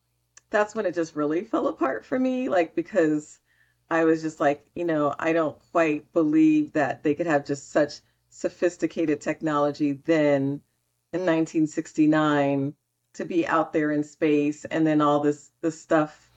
[0.49, 3.39] that's when it just really fell apart for me like because
[3.91, 7.71] I was just like, you know, I don't quite believe that they could have just
[7.71, 10.61] such sophisticated technology then
[11.11, 12.73] in 1969
[13.13, 16.29] to be out there in space and then all this this stuff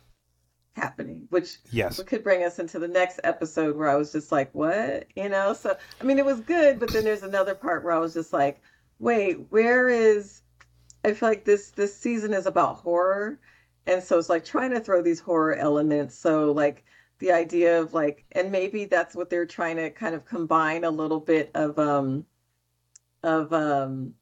[0.74, 2.02] happening which yes.
[2.04, 5.06] could bring us into the next episode where i was just like what?
[5.14, 5.52] You know?
[5.52, 8.32] So i mean it was good but then there's another part where i was just
[8.32, 8.62] like
[8.98, 10.40] wait where is
[11.04, 13.38] i feel like this this season is about horror.
[13.86, 16.14] And so it's like trying to throw these horror elements.
[16.14, 16.84] So like
[17.22, 20.90] the idea of like, and maybe that's what they're trying to kind of combine a
[20.90, 22.26] little bit of um
[23.22, 24.14] of um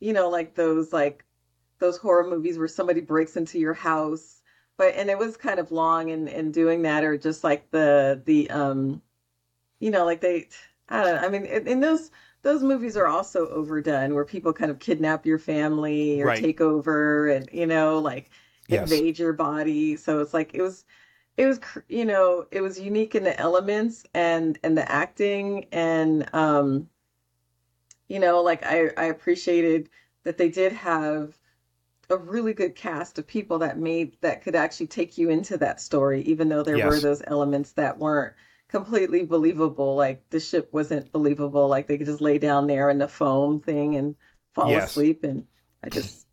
[0.00, 1.24] you know like those like
[1.78, 4.42] those horror movies where somebody breaks into your house
[4.76, 8.20] but and it was kind of long in in doing that or just like the
[8.26, 9.02] the um
[9.80, 10.48] you know like they
[10.88, 12.10] I don't know I mean in, in those
[12.42, 16.32] those movies are also overdone where people kind of kidnap your family or Right.
[16.32, 18.30] take over and you know like
[18.68, 19.02] Yes.
[19.02, 20.84] invade your body so it's like it was
[21.36, 26.28] it was you know it was unique in the elements and and the acting and
[26.34, 26.88] um
[28.08, 29.88] you know like I I appreciated
[30.24, 31.38] that they did have
[32.10, 35.80] a really good cast of people that made that could actually take you into that
[35.80, 38.34] story even though there were those elements that weren't
[38.68, 42.98] completely believable like the ship wasn't believable like they could just lay down there in
[42.98, 44.16] the foam thing and
[44.54, 44.78] fall Yes.
[44.78, 45.46] asleep and
[45.84, 46.25] I just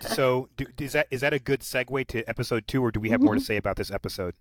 [0.00, 3.10] So do, is that is that a good segue to episode two, or do we
[3.10, 4.34] have more to say about this episode?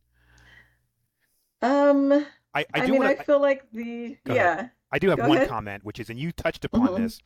[1.62, 2.12] um
[2.54, 4.60] I, I I, do mean want I feel like the Go ahead.
[4.60, 5.50] yeah I do have Go one ahead.
[5.50, 6.98] comment, which is, and you touched upon Mhm.
[7.00, 7.20] this,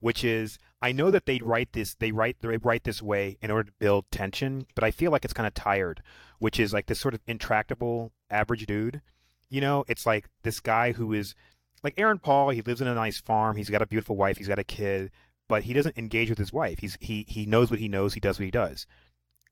[0.00, 3.50] which is, I know that they write this, they write, they write this way in
[3.50, 6.02] order to build tension, but I feel like it's kind of tired,
[6.40, 9.00] which is like this sort of intractable average dude.
[9.48, 11.34] You know, it's like this guy who is
[11.82, 12.50] like Aaron Paul.
[12.50, 13.56] He lives in a nice farm.
[13.56, 14.36] He's got a beautiful wife.
[14.36, 15.10] He's got a kid,
[15.48, 16.78] but he doesn't engage with his wife.
[16.80, 18.14] He's he he knows what he knows.
[18.14, 18.86] He does what he does,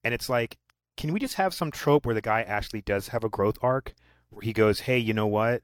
[0.03, 0.57] and it's like,
[0.97, 3.95] can we just have some trope where the guy actually does have a growth arc,
[4.31, 5.63] where he goes, hey, you know what?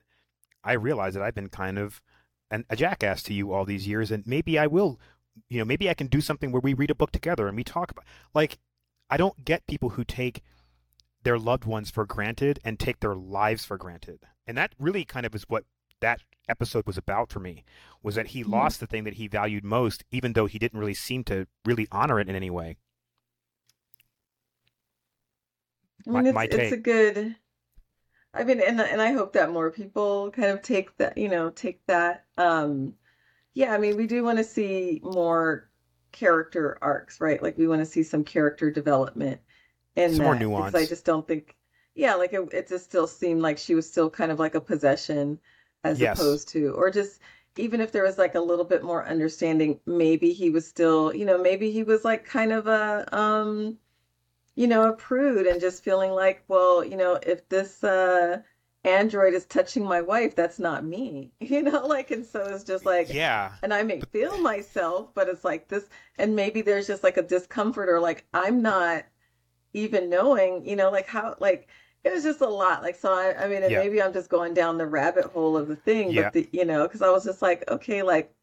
[0.64, 2.03] I realize that I've been kind of
[2.51, 5.01] an, a jackass to you all these years, and maybe I will,
[5.49, 7.64] you know, maybe I can do something where we read a book together and we
[7.64, 8.05] talk about.
[8.35, 8.59] Like,
[9.09, 10.43] I don't get people who take
[11.23, 15.27] their loved ones for granted and take their lives for granted, and that really kind
[15.27, 15.64] of is what
[16.01, 17.65] that episode was about for me.
[18.03, 18.51] Was that he Mhm.
[18.51, 21.87] lost the thing that he valued most, even though he didn't really seem to really
[21.93, 22.77] honor it in any way.
[26.09, 27.37] I My- mean, it's my it's a good.
[28.35, 31.51] I mean, and and I hope that more people kind of take that, you know,
[31.51, 32.27] take that.
[32.37, 32.97] Um,
[33.55, 35.71] yeah, I mean, we do want to see more
[36.13, 37.43] character arcs, right?
[37.43, 39.41] Like we want to see some character development
[39.97, 41.57] and more because I just don't think,
[41.95, 44.61] yeah, like it, it just still seemed like she was still kind of like a
[44.63, 45.41] possession
[45.85, 46.03] as Yes.
[46.03, 47.21] opposed to, or just
[47.57, 51.25] even if there was like a little bit more understanding, maybe he was still, you
[51.25, 53.79] know, maybe he was like kind of a, um,
[54.55, 58.43] you know, a prude and just feeling like, well, you know, if this uh
[58.85, 61.33] android is touching my wife, that's not me.
[61.40, 65.29] You know, like and so it's just like Yeah, and I may feel myself, but
[65.29, 65.88] it's like this
[66.19, 69.05] and maybe there's just like a discomfort or like I'm not
[69.73, 71.69] even knowing, you know, like how like
[72.05, 72.83] it was just a lot.
[72.83, 73.75] Like so I I mean, and Yeah.
[73.75, 76.15] maybe I'm just going down the rabbit hole of the thing, Yeah.
[76.15, 78.35] but the, you know, because I was just like, okay, like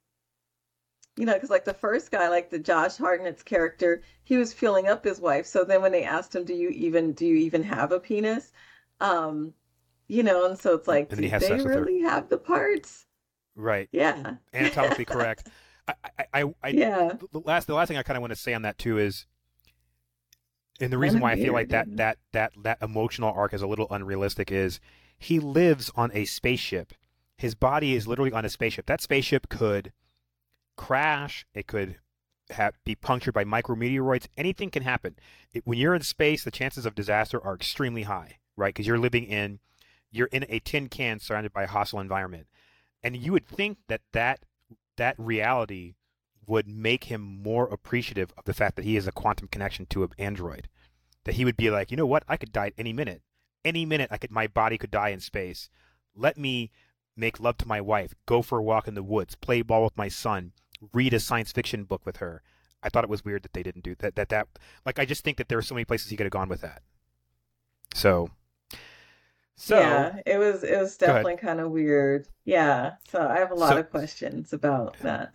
[1.17, 4.87] you know, because like the first guy, like the Josh Hartnett's character, he was feeling
[4.87, 5.45] up his wife.
[5.45, 8.51] So then when they asked him, "Do you even do you even have a penis?"
[9.01, 9.53] Um,
[10.07, 11.91] you know, and so it's like, do they with her.
[11.91, 13.07] really have the parts?
[13.55, 13.89] right.
[13.91, 15.45] Yeah, Anatomically correct.
[15.87, 18.37] I, I, I, I yeah, the last the last thing I kind of want to
[18.39, 19.25] say on that too is,
[20.79, 23.67] and the reason why I feel like that that that that emotional arc is a
[23.67, 24.79] little unrealistic is
[25.17, 26.93] he lives on a spaceship.
[27.37, 28.85] His body is literally on a spaceship.
[28.85, 29.93] That spaceship could
[30.75, 31.45] crash.
[31.53, 31.97] It could
[32.51, 34.27] have, be punctured by micrometeoroids.
[34.37, 35.15] Anything can happen.
[35.53, 38.73] It, when you're in space, the chances of disaster are extremely high, right?
[38.73, 39.59] Because you're living in
[40.09, 42.47] you're in a tin can surrounded by a hostile environment,
[43.03, 44.45] and you would think that that
[44.95, 45.95] that reality
[46.47, 50.03] would make him more appreciative of the fact that he has a quantum connection to
[50.03, 50.69] an android.
[51.25, 53.21] That he would be like, you know what, I could die at any minute.
[53.65, 55.69] Any minute, I could, my body could die in space.
[56.15, 56.71] Let me
[57.17, 59.97] make love to my wife, go for a walk in the woods, play ball with
[59.97, 60.53] my son,
[60.93, 62.41] read a science fiction book with her.
[62.81, 64.15] I thought it was weird that they didn't do that.
[64.15, 64.47] That that
[64.85, 66.61] like I just think that there are so many places he could have gone with
[66.61, 66.81] that.
[67.93, 68.29] So,
[69.55, 70.19] so yeah.
[70.25, 72.27] It was it was definitely kind of weird.
[72.45, 75.33] Yeah, so I have a lot So- of questions about that.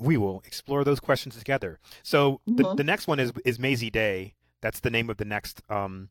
[0.00, 1.78] We will explore those questions together.
[2.02, 2.76] So the, Mhm.
[2.78, 4.34] the next one is is Mazey Day.
[4.62, 6.08] That's the name of the next um,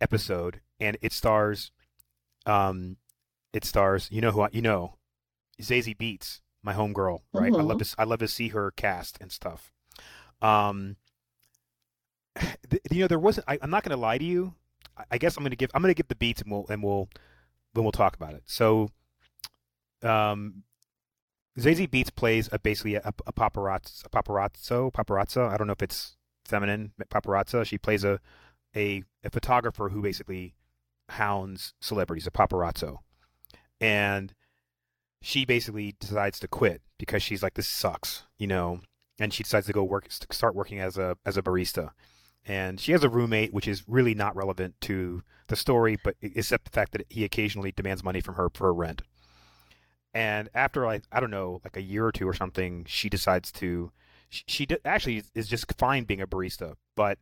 [0.00, 1.70] episode, and it stars,
[2.46, 2.96] um,
[3.52, 4.08] it stars.
[4.10, 4.96] You know who I, you know,
[5.60, 7.52] Zazie Beetz, my homegirl, right?
[7.52, 7.90] I love Mhm.
[7.94, 9.72] to I love to see her cast and stuff.
[10.42, 10.96] Um,
[12.70, 13.44] th- you know, there wasn't.
[13.48, 14.54] I, I'm not going to lie to you.
[14.96, 16.66] I, I guess I'm going to give I'm going to give the beats, and we'll
[16.68, 17.08] and we'll
[17.74, 18.42] then we'll talk about it.
[18.46, 18.88] So,
[20.02, 20.62] um,
[21.60, 25.48] Zazie Beetz plays a basically a, a paparazzo, paparazzo, paparazzo.
[25.48, 27.64] I don't know if it's feminine, paparazzo.
[27.64, 28.18] She plays a,
[28.74, 30.54] a a photographer who basically
[31.10, 32.98] hounds celebrities, a paparazzo,
[33.80, 34.34] and
[35.22, 38.80] she basically decides to quit because she's like, this sucks, you know,
[39.18, 41.90] and she decides to go work, start working as a as a barista,
[42.46, 46.64] and she has a roommate, which is really not relevant to the story, but except
[46.64, 49.02] the fact that he occasionally demands money from her for her rent.
[50.12, 53.52] And after like I don't know, like a year or two or something, she decides
[53.52, 53.92] to.
[54.28, 57.18] She, she actually is just fine being a barista, but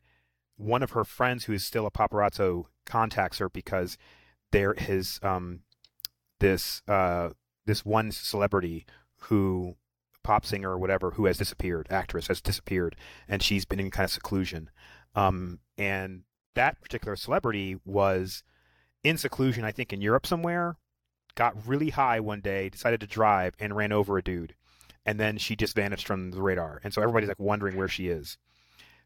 [0.58, 3.96] one of her friends who is still a paparazzo contacts her because
[4.50, 5.60] there is um
[6.40, 7.30] this uh
[7.64, 8.84] this one celebrity
[9.22, 9.76] who
[10.22, 12.96] pop singer or whatever who has disappeared actress has disappeared
[13.28, 14.68] and she's been in kind of seclusion
[15.14, 16.22] um and
[16.54, 18.42] that particular celebrity was
[19.04, 20.76] in seclusion i think in europe somewhere
[21.34, 24.54] got really high one day decided to drive and ran over a dude
[25.06, 28.08] and then she just vanished from the radar and so everybody's like wondering where she
[28.08, 28.38] is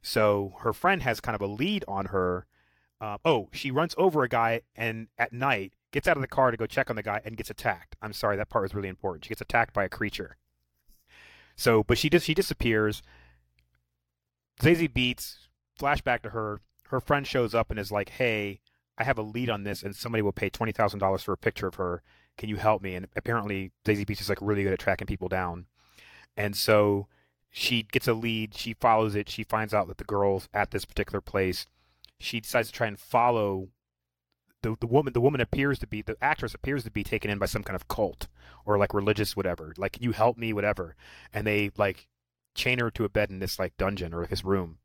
[0.02, 2.46] so her friend has kind of a lead on her.
[3.00, 6.50] Uh, oh, she runs over a guy and at night gets out of the car
[6.50, 7.96] to go check on the guy and gets attacked.
[8.02, 9.24] I'm sorry, that part was really important.
[9.24, 10.36] She gets attacked by a creature.
[11.56, 13.02] So, but she just she disappears.
[14.60, 15.48] Zazie Beetz.
[15.78, 16.60] flashback to her.
[16.88, 18.60] Her friend shows up and is like, "Hey,
[18.98, 21.38] I have a lead on this, and somebody will pay twenty thousand dollars for a
[21.38, 22.02] picture of her.
[22.36, 25.28] Can you help me?" And apparently, Zazie Beetz is like really good at tracking people
[25.28, 25.66] down,
[26.36, 27.08] and so
[27.50, 28.54] she gets a lead.
[28.54, 29.28] She follows it.
[29.28, 31.66] She finds out that the girl's at this particular place.
[32.18, 33.68] She decides to try and follow
[34.62, 35.12] the the woman.
[35.12, 37.76] The woman appears to be the actress appears to be taken in by some kind
[37.76, 38.28] of cult
[38.64, 39.74] or like religious whatever.
[39.76, 40.52] Like, can you help me?
[40.52, 40.96] Whatever.
[41.32, 42.08] And they like
[42.54, 44.78] chain her to a bed in this like dungeon or his room.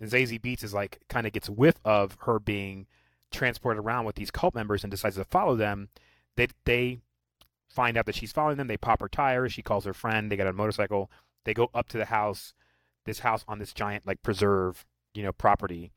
[0.00, 2.86] And Zazie Beetz is like kind of gets whiff of her being
[3.30, 5.88] transported around with these cult members and decides to follow them.
[6.36, 6.98] They they
[7.68, 8.68] find out that she's following them.
[8.68, 9.52] They pop her tires.
[9.52, 10.30] She calls her friend.
[10.30, 11.10] They get on a motorcycle
[11.48, 12.52] they go up to the house,
[13.06, 15.92] this house on this giant like preserve, you know, property,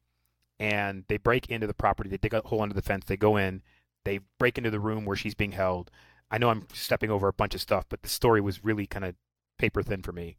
[0.60, 2.10] and they break into the property.
[2.10, 3.04] They dig a hole under the fence.
[3.06, 3.62] They go in.
[4.06, 5.91] They break into the room where she's being held.
[6.32, 9.04] I know I'm stepping over a bunch of stuff, but the story was really kind
[9.04, 9.15] of
[9.60, 10.38] paper thin for me.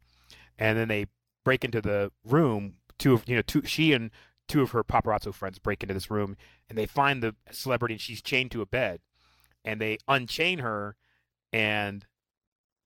[0.57, 1.05] And then they
[1.43, 2.77] break into the room.
[2.97, 4.09] Two of you know, two she and
[4.47, 6.35] two of her paparazzo friends break into this room,
[6.69, 8.99] and they find the celebrity, and she's chained to a bed,
[9.63, 10.95] and they unchain her,
[11.51, 12.05] and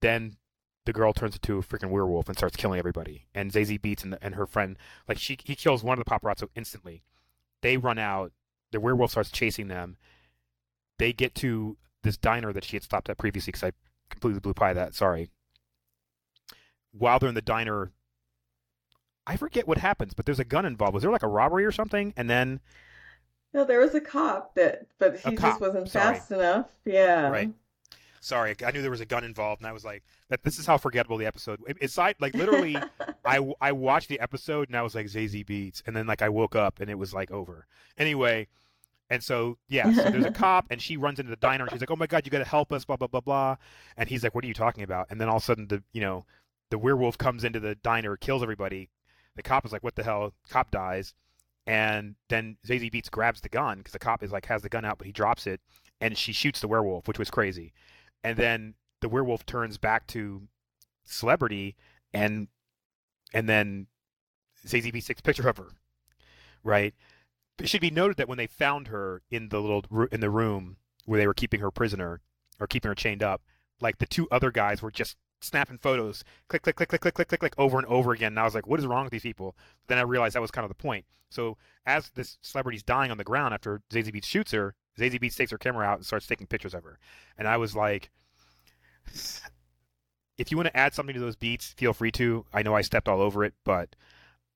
[0.01, 0.37] then
[0.85, 3.25] the girl turns into a freaking werewolf and starts killing everybody.
[3.35, 6.09] And Zazie Beetz and, the, and her friend, like she, he kills one of the
[6.09, 7.03] paparazzo instantly.
[7.61, 8.31] They run out.
[8.71, 9.97] The werewolf starts chasing them.
[10.97, 13.71] They get to this diner that she had stopped at previously because I
[14.09, 14.95] completely blew by that.
[14.95, 15.29] Sorry.
[16.91, 17.91] While they're in the diner,
[19.27, 20.93] I forget what happens, but there's a gun involved.
[20.93, 22.13] Was there like a robbery or something?
[22.15, 22.61] And then.
[23.53, 26.15] No, there was a cop that, but he just wasn't Sorry.
[26.15, 26.67] fast enough.
[26.85, 27.27] Yeah.
[27.29, 27.51] Right.
[28.19, 30.65] Sorry, I knew there was a gun involved, and I was like, "That this is
[30.65, 32.75] how forgettable the episode." It's like, literally,
[33.25, 36.29] I I watched the episode and I was like, "Zazie Beetz," and then like I
[36.29, 37.67] woke up and it was like over.
[37.97, 38.47] Anyway,
[39.09, 41.79] and so yeah, so there's a cop and she runs into the diner and she's
[41.79, 43.55] like, "Oh my god, you got to help us!" Blah blah blah blah,
[43.95, 45.83] and he's like, "What are you talking about?" And then all of a sudden, the
[45.93, 46.25] you know,
[46.69, 48.89] the werewolf comes into the diner, kills everybody.
[49.37, 51.13] The cop is like, "What the hell?" Cop dies,
[51.65, 54.83] and then Zazie Beetz grabs the gun because the cop is like has the gun
[54.83, 55.61] out, but he drops it,
[56.01, 57.71] and she shoots the werewolf, which was crazy
[58.23, 60.43] and then the werewolf turns back to
[61.05, 61.75] celebrity
[62.13, 62.47] and
[63.33, 63.87] and then
[64.65, 65.69] Zazie Beetz takes picture of her,
[66.63, 66.93] right?
[67.59, 70.77] It should be noted that when they found her in the little in the room
[71.05, 72.21] where they were keeping her prisoner
[72.59, 73.41] or keeping her chained up,
[73.79, 77.27] like the two other guys were just snapping photos, click, click, click, click, click, click,
[77.27, 78.33] click, click, over and over again.
[78.33, 79.55] And I was like, what is wrong with these people?
[79.87, 81.05] Then I realized that was kind of the point.
[81.29, 85.35] So as this celebrity's dying on the ground after Zazie Beetz shoots her, Zazie Beetz
[85.35, 86.99] takes her camera out and starts taking pictures of her.
[87.37, 88.09] And I was like,
[90.37, 92.45] if you want to add something to those beats, feel free to.
[92.53, 93.95] I know I stepped all over it, but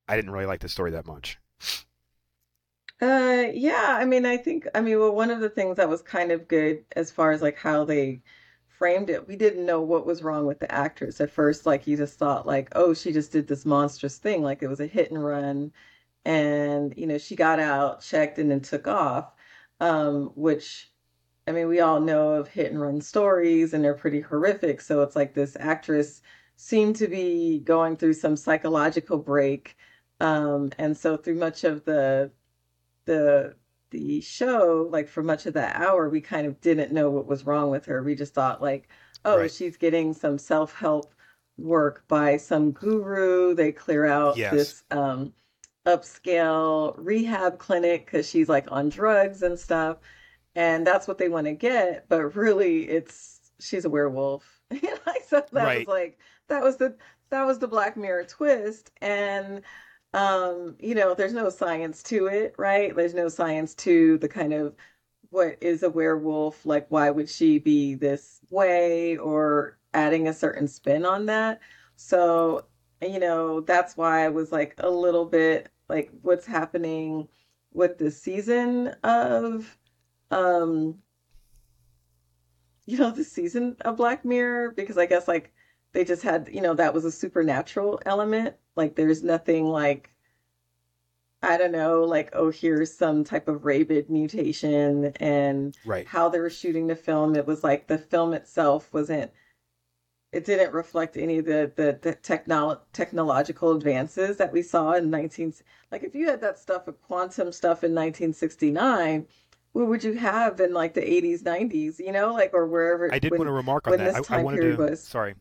[0.08, 1.38] I didn't really like the story that much.
[3.02, 6.04] Uh, yeah, I mean, I think, I mean, well, one of the things that was
[6.04, 8.22] kind of good as far as like how they
[8.82, 11.66] framed it, we didn't know what was wrong with the actress at first.
[11.68, 14.44] Like, you just thought, like, oh, she just did this monstrous thing.
[14.44, 15.74] Like, it was a hit and run.
[16.26, 19.34] And, you know, she got out, checked, and then took off
[19.82, 20.92] um, which
[21.48, 24.82] I mean, we all know of hit and run stories and they're pretty horrific.
[24.82, 26.22] So it's like this actress
[26.56, 29.76] seemed to be going through some psychological break.
[30.22, 32.32] Um, and so through much of the
[33.06, 33.56] the
[33.92, 37.46] the show, like for much of that hour, we kind of didn't know what was
[37.46, 38.02] wrong with her.
[38.02, 38.90] We just thought like,
[39.26, 39.52] oh, right.
[39.52, 41.14] she's getting some self help
[41.58, 43.54] work by some guru.
[43.54, 44.52] They clear out yes.
[44.52, 45.34] this um,
[45.86, 49.98] upscale rehab clinic because she's like on drugs and stuff.
[50.56, 52.06] And that's what they want to get.
[52.10, 54.62] But really, it's she's a werewolf.
[54.70, 55.80] and I said that right.
[55.80, 56.96] was like, that was the,
[57.30, 58.92] that was the Black Mirror twist.
[59.02, 59.62] And,
[60.14, 62.96] um, you know, there's no science to it, right?
[62.96, 64.76] There's no science to the kind of
[65.30, 66.66] what is a werewolf?
[66.66, 71.62] Like, why would she be this way or adding a certain spin on that?
[71.96, 72.66] So
[73.02, 77.28] you know, that's why I was like a little bit like what's happening
[77.74, 79.78] with the season of
[80.30, 81.00] um
[82.86, 85.52] you know the season of Black Mirror because I guess like
[85.94, 90.12] they just had you know that was a supernatural element like there's nothing like
[91.44, 96.06] I don't know, like, oh, here's some type of rabid mutation and Right.
[96.06, 97.36] how they were shooting the film.
[97.36, 99.32] It was like the film itself wasn't,
[100.32, 105.10] it didn't reflect any of the, the, the technolo- technological advances that we saw in
[105.10, 105.54] 19,
[105.92, 109.26] like if you had that stuff of quantum stuff in 1969,
[109.74, 113.18] what would you have in like the 80s, 90s, you know, like, or wherever, I
[113.18, 114.30] did when, want to remark on that.
[114.30, 114.78] I, I wanted to.
[114.78, 115.02] was.
[115.02, 115.34] Sorry,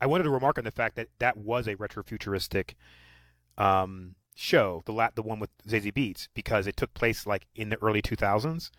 [0.00, 2.74] I wanted to remark on the fact that that was a retrofuturistic
[3.58, 7.70] um, show, the la- the one with Zazie Beetz, because it took place like in
[7.70, 8.70] the early 2000s,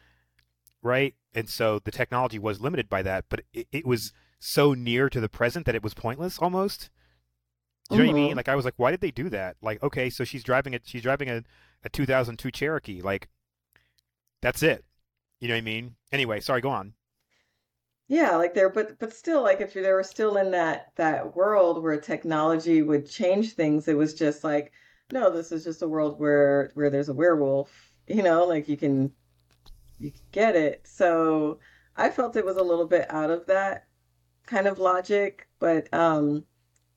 [0.84, 1.16] right?
[1.34, 5.20] And so the technology was limited by that, but it, it was so near to
[5.20, 6.90] the present that it was pointless almost.
[7.90, 8.34] You know what I mean?
[8.34, 8.36] Mhm.
[8.36, 9.56] Like I was like, why did they do that?
[9.62, 11.44] Like, okay, so she's driving a she's driving a,
[11.84, 13.02] a 2002 Cherokee.
[13.02, 13.30] Like,
[14.42, 14.84] that's it.
[15.40, 15.96] You know what I mean?
[16.12, 16.94] Anyway, sorry, go on.
[18.10, 21.82] Yeah, like there, but but still, like if they were still in that that world
[21.84, 24.72] where technology would change things, it was just like,
[25.12, 28.78] no, this is just a world where where there's a werewolf, you know, like you
[28.78, 29.14] can
[30.00, 30.88] you can get it.
[30.88, 31.60] So
[31.98, 33.88] I felt it was a little bit out of that
[34.48, 36.46] kind of logic, but um,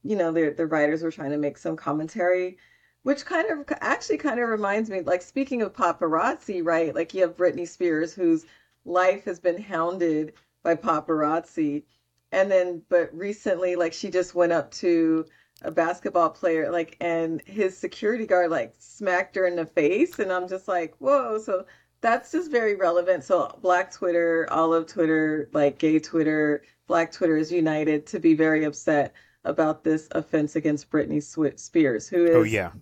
[0.03, 2.59] you know, the the writers were trying to make some commentary,
[3.03, 6.95] which kind of actually kind of reminds me, like speaking of paparazzi, right?
[6.95, 8.47] Like you have Britney Spears, whose
[8.85, 11.85] life has been hounded by paparazzi,
[12.33, 15.27] and then but recently, like she just went up to
[15.63, 20.33] a basketball player, like, and his security guard like smacked her in the face, and
[20.33, 21.67] I'm just like, whoa, so.
[22.03, 23.25] That's just very relevant.
[23.25, 28.65] So, Black Twitter, Olive Twitter, like gay Twitter, Black Twitter is united to be very
[28.65, 31.23] upset about this offense against Britney
[31.59, 32.73] Spears, who oh, is, Oh yeah,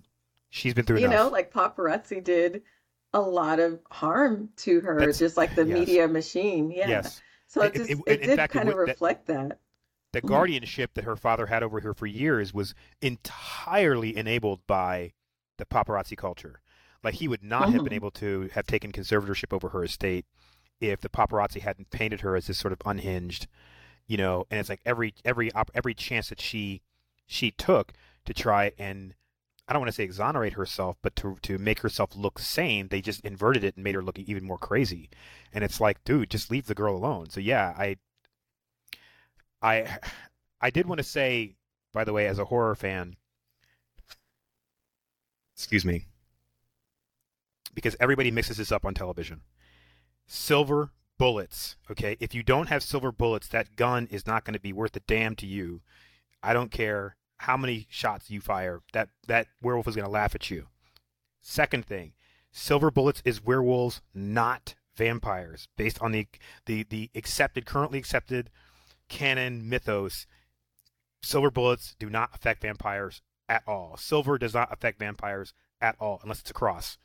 [0.51, 2.62] she's been through you know, like paparazzi did
[3.12, 6.70] a lot of harm to her, That's just like the yes, media machine.
[6.70, 6.89] Yeah.
[6.89, 7.20] yes.
[7.49, 9.59] So it just it- it in did fact, it kind of would- that- reflect that.
[10.12, 10.28] the Mhm.
[10.28, 15.12] guardianship that her father had over her for years was entirely enabled by
[15.59, 16.61] the paparazzi culture.
[17.03, 17.96] Like he would not have been Mhm.
[17.96, 20.24] able to have taken conservatorship over her estate
[20.80, 23.46] if the paparazzi hadn't painted her as this sort of unhinged,
[24.07, 24.46] you know.
[24.51, 26.80] And it's like every every every chance that she
[27.26, 27.92] she took
[28.24, 29.14] to try and
[29.69, 33.03] I don't want to say exonerate herself, but to to make herself look sane, they
[33.03, 35.11] just inverted it and made her look even more crazy.
[35.53, 37.29] And it's like, dude, just leave the girl alone.
[37.29, 37.97] So yeah, I
[39.61, 39.99] I
[40.61, 41.57] I did want to say,
[41.93, 43.16] by the way, as a horror fan,
[45.55, 46.07] excuse me,
[47.75, 49.43] because everybody mixes this up on television.
[50.27, 52.16] Silver bullets, okay?
[52.21, 55.01] If you don't have silver bullets, that gun is not going to be worth a
[55.01, 55.83] damn to you.
[56.43, 58.80] I don't care how many shots you fire.
[58.93, 60.66] That that werewolf is going to laugh at you.
[61.41, 62.12] Second thing,
[62.53, 66.26] silver bullets is werewolves, not vampires, based on the
[66.66, 68.51] the the accepted currently accepted
[69.09, 70.26] canon mythos.
[71.22, 73.97] Silver bullets do not affect vampires at all.
[73.97, 76.99] Silver does not affect vampires at all, unless it's a cross.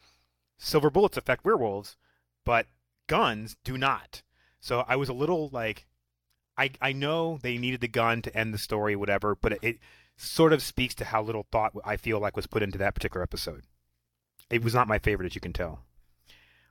[0.57, 1.97] Silver bullets affect werewolves,
[2.45, 2.67] but
[3.07, 4.23] guns do not.
[4.59, 5.87] So I was a little like,
[6.57, 9.79] I I know they needed the gun to end the story, whatever, but it, it
[10.17, 13.23] sort of speaks to how little thought I feel like was put into that particular
[13.23, 13.63] episode.
[14.49, 15.85] It was not my favorite, as you can tell.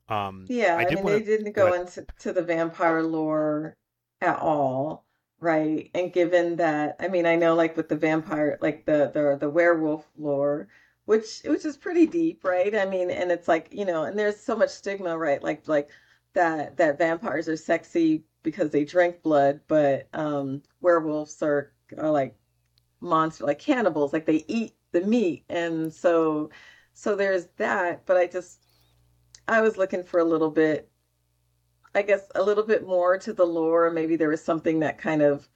[0.08, 3.02] Um, Yeah, I I did mean, want they didn't Go go into to the vampire
[3.02, 3.76] lore
[4.20, 5.06] at all,
[5.40, 5.90] right?
[5.94, 9.50] And given that, I mean, I know like with the vampire, like the the the
[9.50, 10.68] werewolf lore,
[11.06, 12.74] which which is pretty deep, right?
[12.74, 15.42] I mean, and it's like, you know, and there's so much stigma, right?
[15.42, 15.90] Like like
[16.34, 22.36] that that vampires are sexy because they drink blood, but um werewolves are are like
[23.02, 25.44] monster like cannibals, like they eat the meat.
[25.48, 26.50] And so
[26.94, 28.60] so there's that, but I just
[29.48, 30.90] I was looking for a little bit,
[31.94, 33.90] I guess, a little bit more to the lore.
[33.90, 35.48] Maybe there was something that kind of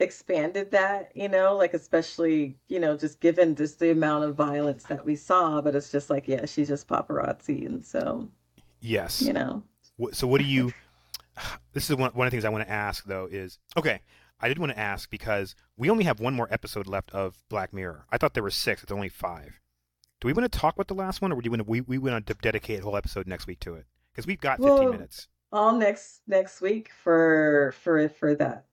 [0.00, 4.84] expanded that, you know, like especially, you know, just given just the amount of violence
[4.84, 5.60] that we saw.
[5.60, 7.66] But it's just like, yeah, she's just paparazzi.
[7.66, 8.28] And so,
[8.80, 9.22] Yes.
[9.22, 9.62] you know,
[10.12, 10.72] So what do you?
[11.72, 13.26] This is one one of the things I want to ask though.
[13.28, 14.00] Is okay.
[14.40, 17.72] I did want to ask because we only have one more episode left of Black
[17.72, 18.06] Mirror.
[18.10, 18.82] I thought there were six.
[18.82, 19.60] It's only five.
[20.20, 21.70] Do we want to talk about the last one, or do you want to?
[21.70, 24.58] We we want to dedicate a whole episode next week to it because we've got
[24.58, 25.28] 15 well, minutes.
[25.52, 28.66] all next next week for for for that.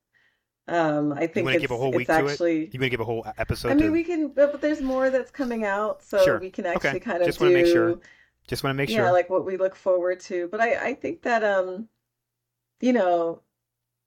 [0.68, 2.32] Um, I You think want to give a whole week it's to it?
[2.32, 2.60] actually.
[2.72, 3.90] You want to give a whole e- I episode mean, to?
[3.90, 6.40] we can, but, but there's more that's coming out, so Sure.
[6.40, 6.76] we can Okay.
[6.76, 8.00] actually kind of Just want to make sure.
[8.48, 9.12] Just want to make yeah, sure.
[9.12, 10.48] like what we look forward to.
[10.50, 11.90] But I, I think that um,
[12.80, 13.42] you know,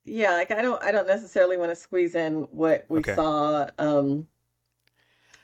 [0.05, 3.15] yeah, like I don't I don't necessarily want to squeeze in what we Okay.
[3.15, 4.27] saw um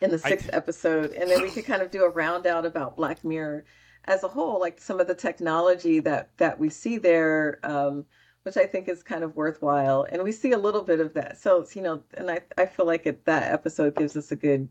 [0.01, 2.65] in the sixth I, episode, and then we could kind of do a round out
[2.65, 3.65] about Black Mirror
[4.05, 8.05] as a whole, like some of the technology that that we see there, um,
[8.43, 11.37] which I think is kind of worthwhile, and we see a little bit of that.
[11.39, 14.69] So you know, and I I feel like it, that episode gives us a good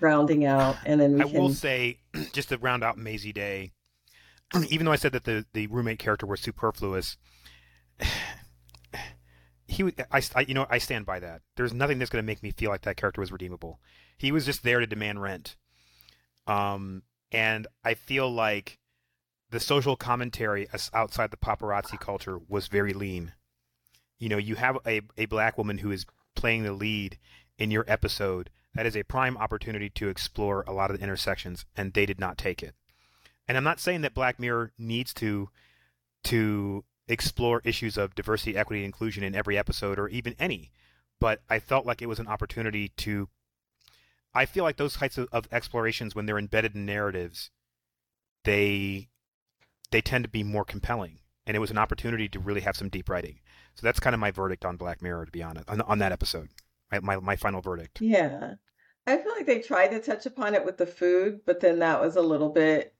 [0.00, 1.40] rounding out, and then we I can...
[1.40, 1.98] will say
[2.32, 3.72] just to round out Mazey Day,
[4.68, 7.16] even though I said that the the roommate character was superfluous.
[9.72, 11.40] He, I, I, you know, I stand by that.
[11.56, 13.80] There's nothing that's going to make me feel like that character was redeemable.
[14.18, 15.56] He was just there to demand rent.
[16.46, 18.78] Um, and I feel like
[19.50, 23.32] the social commentary outside the paparazzi culture was very lean.
[24.18, 26.04] You know, you have a, a black woman who is
[26.34, 27.18] playing the lead
[27.58, 28.50] in your episode.
[28.74, 32.20] That is a prime opportunity to explore a lot of the intersections, and they did
[32.20, 32.74] not take it.
[33.48, 35.48] And I'm not saying that Black Mirror needs to
[36.24, 40.72] to explore issues of diversity, equity, and inclusion in every episode or even any,
[41.20, 43.28] but I felt like it was an opportunity to
[44.34, 47.50] I feel like those types of, of explorations, when they're embedded in narratives,
[48.44, 49.08] they
[49.90, 52.88] they tend to be more compelling, and it was an opportunity to really have some
[52.88, 53.40] deep writing.
[53.74, 56.12] So that's kind of my verdict on Black Mirror, to be honest, on, on that
[56.12, 56.48] episode.
[56.90, 58.00] My, my my final verdict.
[58.00, 58.54] Yeah,
[59.06, 62.00] I feel like they tried to touch upon it with the food, but then that
[62.00, 62.94] was a little bit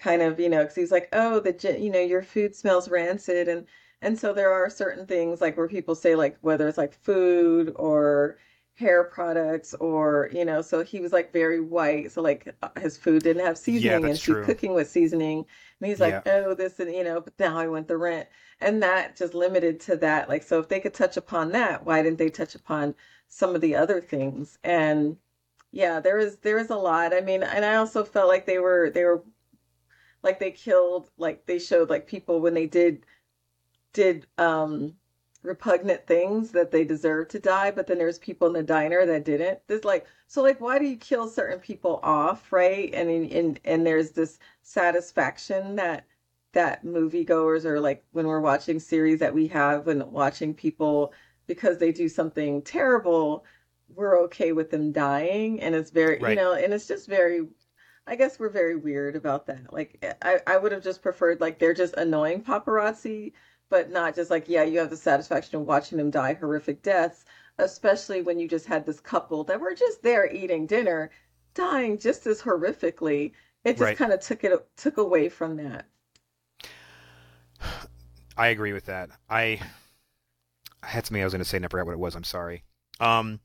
[0.00, 3.48] kind of you know because he's like, oh, the you know your food smells rancid,
[3.48, 3.66] and
[4.02, 7.72] and so there are certain things like where people say like whether it's like food
[7.76, 8.38] or
[8.74, 12.96] hair products or you know so he was like very white so like uh, his
[12.96, 15.44] food didn't have seasoning yeah, and she's cooking with seasoning
[15.80, 16.42] and he's like yeah.
[16.46, 18.26] oh this and you know but now i went the rent
[18.62, 22.02] and that just limited to that like so if they could touch upon that why
[22.02, 22.94] didn't they touch upon
[23.28, 25.14] some of the other things and
[25.72, 28.58] yeah there is there is a lot i mean and i also felt like they
[28.58, 29.22] were they were
[30.22, 33.04] like they killed like they showed like people when they did
[33.92, 34.94] did um
[35.42, 39.24] repugnant things that they deserve to die, but then there's people in the diner that
[39.24, 39.58] didn't.
[39.66, 42.92] There's like so like why do you kill certain people off, right?
[42.94, 46.06] And in and there's this satisfaction that
[46.52, 51.12] that moviegoers or like when we're watching series that we have when watching people
[51.46, 53.44] because they do something terrible,
[53.94, 56.30] we're okay with them dying and it's very right.
[56.30, 57.46] you know, and it's just very
[58.10, 59.72] I guess we're very weird about that.
[59.72, 63.32] Like I, I would have just preferred like they're just annoying paparazzi
[63.70, 67.24] but not just like, yeah, you have the satisfaction of watching them die horrific deaths,
[67.58, 71.10] especially when you just had this couple that were just there eating dinner,
[71.54, 73.32] dying just as horrifically.
[73.64, 73.96] It just right.
[73.96, 75.86] kind of took it took away from that.
[78.36, 79.10] I agree with that.
[79.28, 79.60] I
[80.82, 82.16] I had something I was going to say and I forgot what it was.
[82.16, 82.64] I'm sorry.
[82.98, 83.38] Um,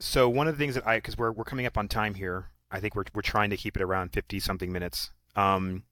[0.00, 2.46] so one of the things that I because we're we're coming up on time here.
[2.70, 5.10] I think we're we're trying to keep it around fifty something minutes.
[5.36, 5.84] Um,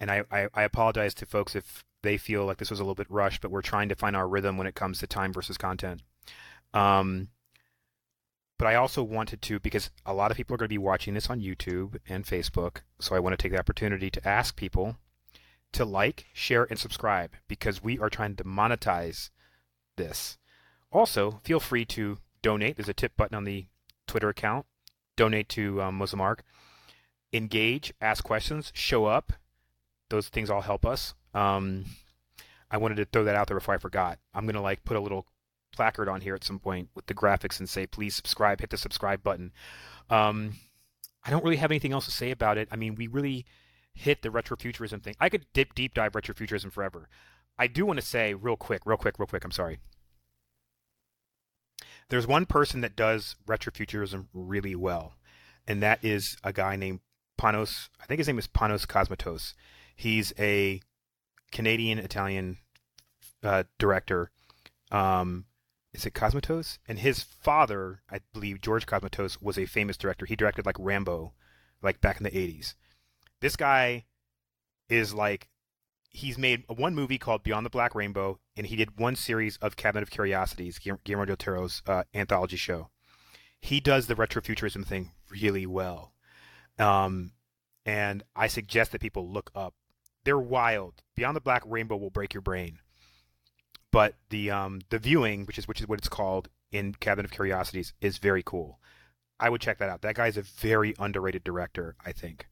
[0.00, 2.96] and I, I, I apologize to folks if they feel like this was a little
[2.96, 5.56] bit rushed, but we're trying to find our rhythm when it comes to time versus
[5.56, 6.02] content.
[6.74, 7.28] Um,
[8.58, 11.14] but I also wanted to, because a lot of people are going to be watching
[11.14, 14.96] this on YouTube and Facebook, so I want to take the opportunity to ask people
[15.72, 19.30] to like, share, and subscribe because we are trying to monetize
[19.96, 20.38] this.
[20.90, 22.76] Also, feel free to donate.
[22.76, 23.66] There's a tip button on the
[24.06, 24.66] Twitter account.
[25.16, 26.42] Donate to um, Muslim ARC.
[27.32, 29.32] Engage, ask questions, show up,
[30.10, 31.14] those things all help us.
[31.32, 31.86] Um,
[32.70, 34.18] I wanted to throw that out there before I forgot.
[34.34, 35.26] I'm gonna like put a little
[35.74, 38.76] placard on here at some point with the graphics and say, please subscribe, hit the
[38.76, 39.52] subscribe button.
[40.10, 40.54] Um,
[41.24, 42.68] I don't really have anything else to say about it.
[42.70, 43.46] I mean, we really
[43.94, 45.14] hit the retrofuturism thing.
[45.20, 47.08] I could dip deep dive retrofuturism forever.
[47.58, 49.44] I do want to say real quick, real quick, real quick.
[49.44, 49.78] I'm sorry.
[52.08, 55.14] There's one person that does retrofuturism really well,
[55.66, 57.00] and that is a guy named
[57.40, 57.88] Panos.
[58.00, 59.54] I think his name is Panos Cosmatos.
[59.96, 60.80] He's a
[61.50, 62.58] Canadian Italian
[63.42, 64.30] uh, director.
[64.90, 65.46] Um,
[65.92, 66.78] is it Cosmatos?
[66.88, 70.26] And his father, I believe, George Cosmatos, was a famous director.
[70.26, 71.32] He directed like Rambo,
[71.82, 72.74] like back in the '80s.
[73.40, 74.04] This guy
[74.88, 75.48] is like
[76.12, 79.76] he's made one movie called Beyond the Black Rainbow, and he did one series of
[79.76, 82.90] Cabinet of Curiosities, Guillermo del Toro's uh, anthology show.
[83.60, 86.12] He does the retrofuturism thing really well,
[86.78, 87.32] um,
[87.86, 89.74] and I suggest that people look up
[90.24, 91.02] they're wild.
[91.16, 92.78] Beyond the Black Rainbow will break your brain.
[93.90, 97.32] But the um the viewing, which is which is what it's called in Cabinet of
[97.32, 98.78] Curiosities, is very cool.
[99.38, 100.02] I would check that out.
[100.02, 102.46] That guy is a very underrated director, I think.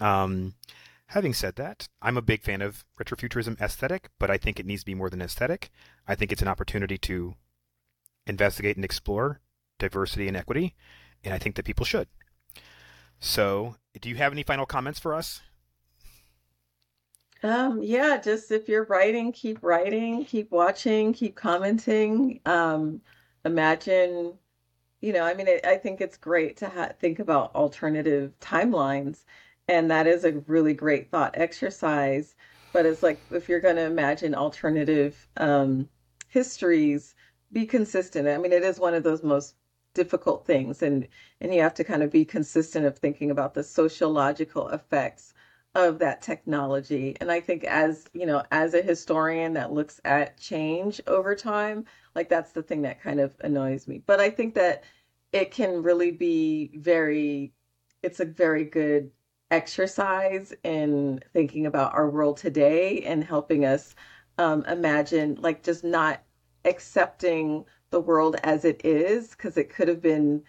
[0.00, 0.54] Um,
[1.08, 4.82] having said that, I'm a big fan of retrofuturism aesthetic, but I think it needs
[4.82, 5.70] to be more than aesthetic.
[6.06, 7.34] I think it's an opportunity to
[8.26, 9.40] investigate and explore
[9.78, 10.74] diversity and equity,
[11.24, 12.08] and I think that people should.
[13.20, 15.40] So, do you have any final comments for us?
[17.42, 22.40] Um, yeah, just if you're writing, keep writing, keep watching, keep commenting.
[22.46, 23.00] Um,
[23.44, 24.38] imagine
[25.02, 29.24] you know, I mean, it, I think it's great to ha think about alternative timelines,
[29.68, 32.34] and that is a really great thought exercise.
[32.72, 35.88] But it's like if you're going to imagine alternative um,
[36.28, 37.14] histories,
[37.52, 38.28] be consistent.
[38.28, 39.54] I mean, it is one of those most
[39.94, 41.08] difficult things, and
[41.40, 45.34] and you have to kind of be consistent of thinking about the sociological effects
[45.74, 47.16] of that technology.
[47.20, 51.84] And I think as, you know, as a historian that looks at change over time,
[52.14, 54.02] like that's the thing that kind of annoys me.
[54.06, 54.84] But I think that
[55.32, 57.52] it can really be very,
[58.02, 59.10] it's a very good
[59.50, 63.94] exercise in thinking about our world today and helping us
[64.38, 66.22] um, imagine, like, just not
[66.64, 70.42] accepting the world as it is, because it could have been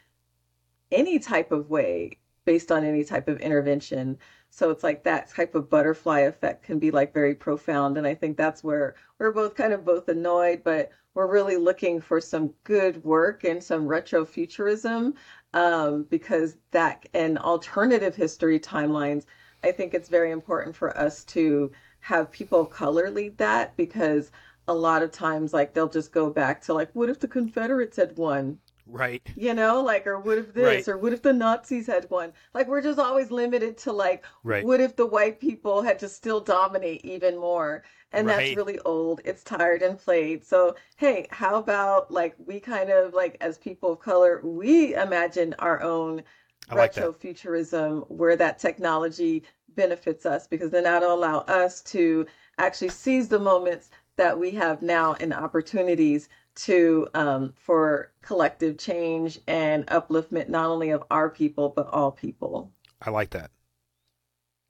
[0.91, 4.17] any type of way based on any type of intervention.
[4.49, 7.97] So it's like that type of butterfly effect can be like very profound.
[7.97, 12.01] And I think that's where we're both kind of both annoyed, but we're really looking
[12.01, 15.13] for some good work and some retrofuturism
[15.53, 19.25] um, because that and alternative history timelines.
[19.63, 21.71] I think it's very important for us to
[22.01, 24.31] have people of color lead that because
[24.67, 27.97] a lot of times like they'll just go back to like what if the Confederates
[27.97, 29.35] had won Right.
[29.35, 30.85] you know like or what if Right.
[30.85, 34.25] this or what if the nazis had won like we're just always limited to like
[34.43, 34.63] Right.
[34.63, 39.21] what if the white people had to still dominate even more and that's really old
[39.23, 43.93] it's tired and played so hey how about like we kind of like as people
[43.93, 46.23] of color we imagine our own
[46.69, 49.43] I like retrofuturism where that technology
[49.75, 52.25] benefits us because then that'll allow us to
[52.57, 59.39] actually seize the moments that we have now and opportunities to um, for collective change
[59.47, 62.71] and upliftment not only of our people but all people.
[63.01, 63.51] I like that.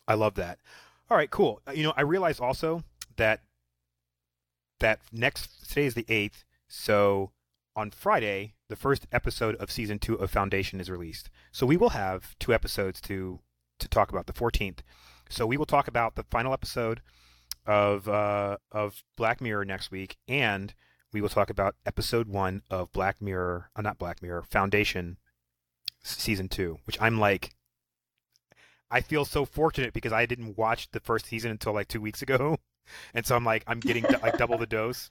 [0.07, 0.59] I love that.
[1.09, 1.61] All right, cool.
[1.73, 2.83] You know, I realize also
[3.19, 3.41] that
[4.79, 7.31] that next today is the eighth, so
[7.75, 11.29] on Friday, the first episode of season two of Foundation is released.
[11.51, 13.39] So we will have two episodes to
[13.79, 14.25] to talk about.
[14.25, 14.81] The fourteenth.
[15.29, 17.01] So we will talk about the final episode
[17.65, 20.73] of uh, of Black Mirror next week, and
[21.13, 25.17] we will talk about episode one of Black Mirror, uh, not Black Mirror, Foundation
[26.01, 27.51] season two, which I'm like
[28.91, 32.21] I feel so fortunate because I didn't watch the first season until like two weeks
[32.21, 32.57] ago,
[33.13, 35.09] and so I'm like I'm getting like double the dose.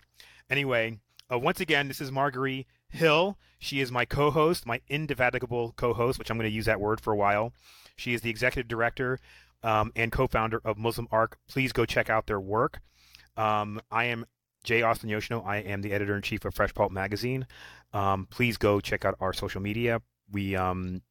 [0.50, 0.98] Anyway,
[1.30, 3.38] uh, once again, this is Margari Hill.
[3.58, 7.12] She is my co-host, my indefatigable co-host, which I'm going to use that word for
[7.12, 7.52] a while.
[7.96, 9.18] She is the executive director
[9.62, 11.38] um, and co-founder of Muslim ARC.
[11.48, 12.80] Please go check out their work.
[13.36, 14.24] Um, I am
[14.64, 15.42] Jay Austin Yoshino.
[15.42, 17.46] I am the editor in chief of Fresh Pulp Magazine.
[17.92, 20.02] Um, please go check out our social media.
[20.30, 21.02] We um,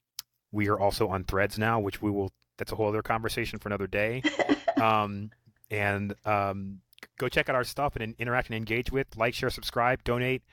[0.51, 2.32] we are also on Threads now, which we will.
[2.58, 4.24] That's a whole other conversation for another day.
[4.78, 5.32] Um,
[5.72, 6.82] and um,
[7.18, 9.08] go check out our stuff and interact and engage with.
[9.18, 10.43] Like, share, subscribe, donate.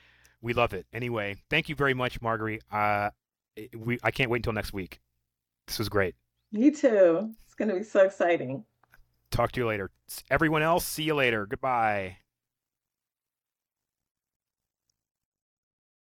[0.41, 0.87] We love it.
[0.95, 2.61] Anyway, thank you very much, Margari.
[2.73, 3.11] Uh,
[3.77, 5.01] we I can't wait until next week.
[5.67, 6.15] This was great.
[6.53, 7.33] Me too.
[7.45, 8.65] It's going to be so exciting.
[9.31, 9.91] Talk to you later.
[10.31, 11.47] Everyone else, see you later.
[11.47, 12.19] Goodbye.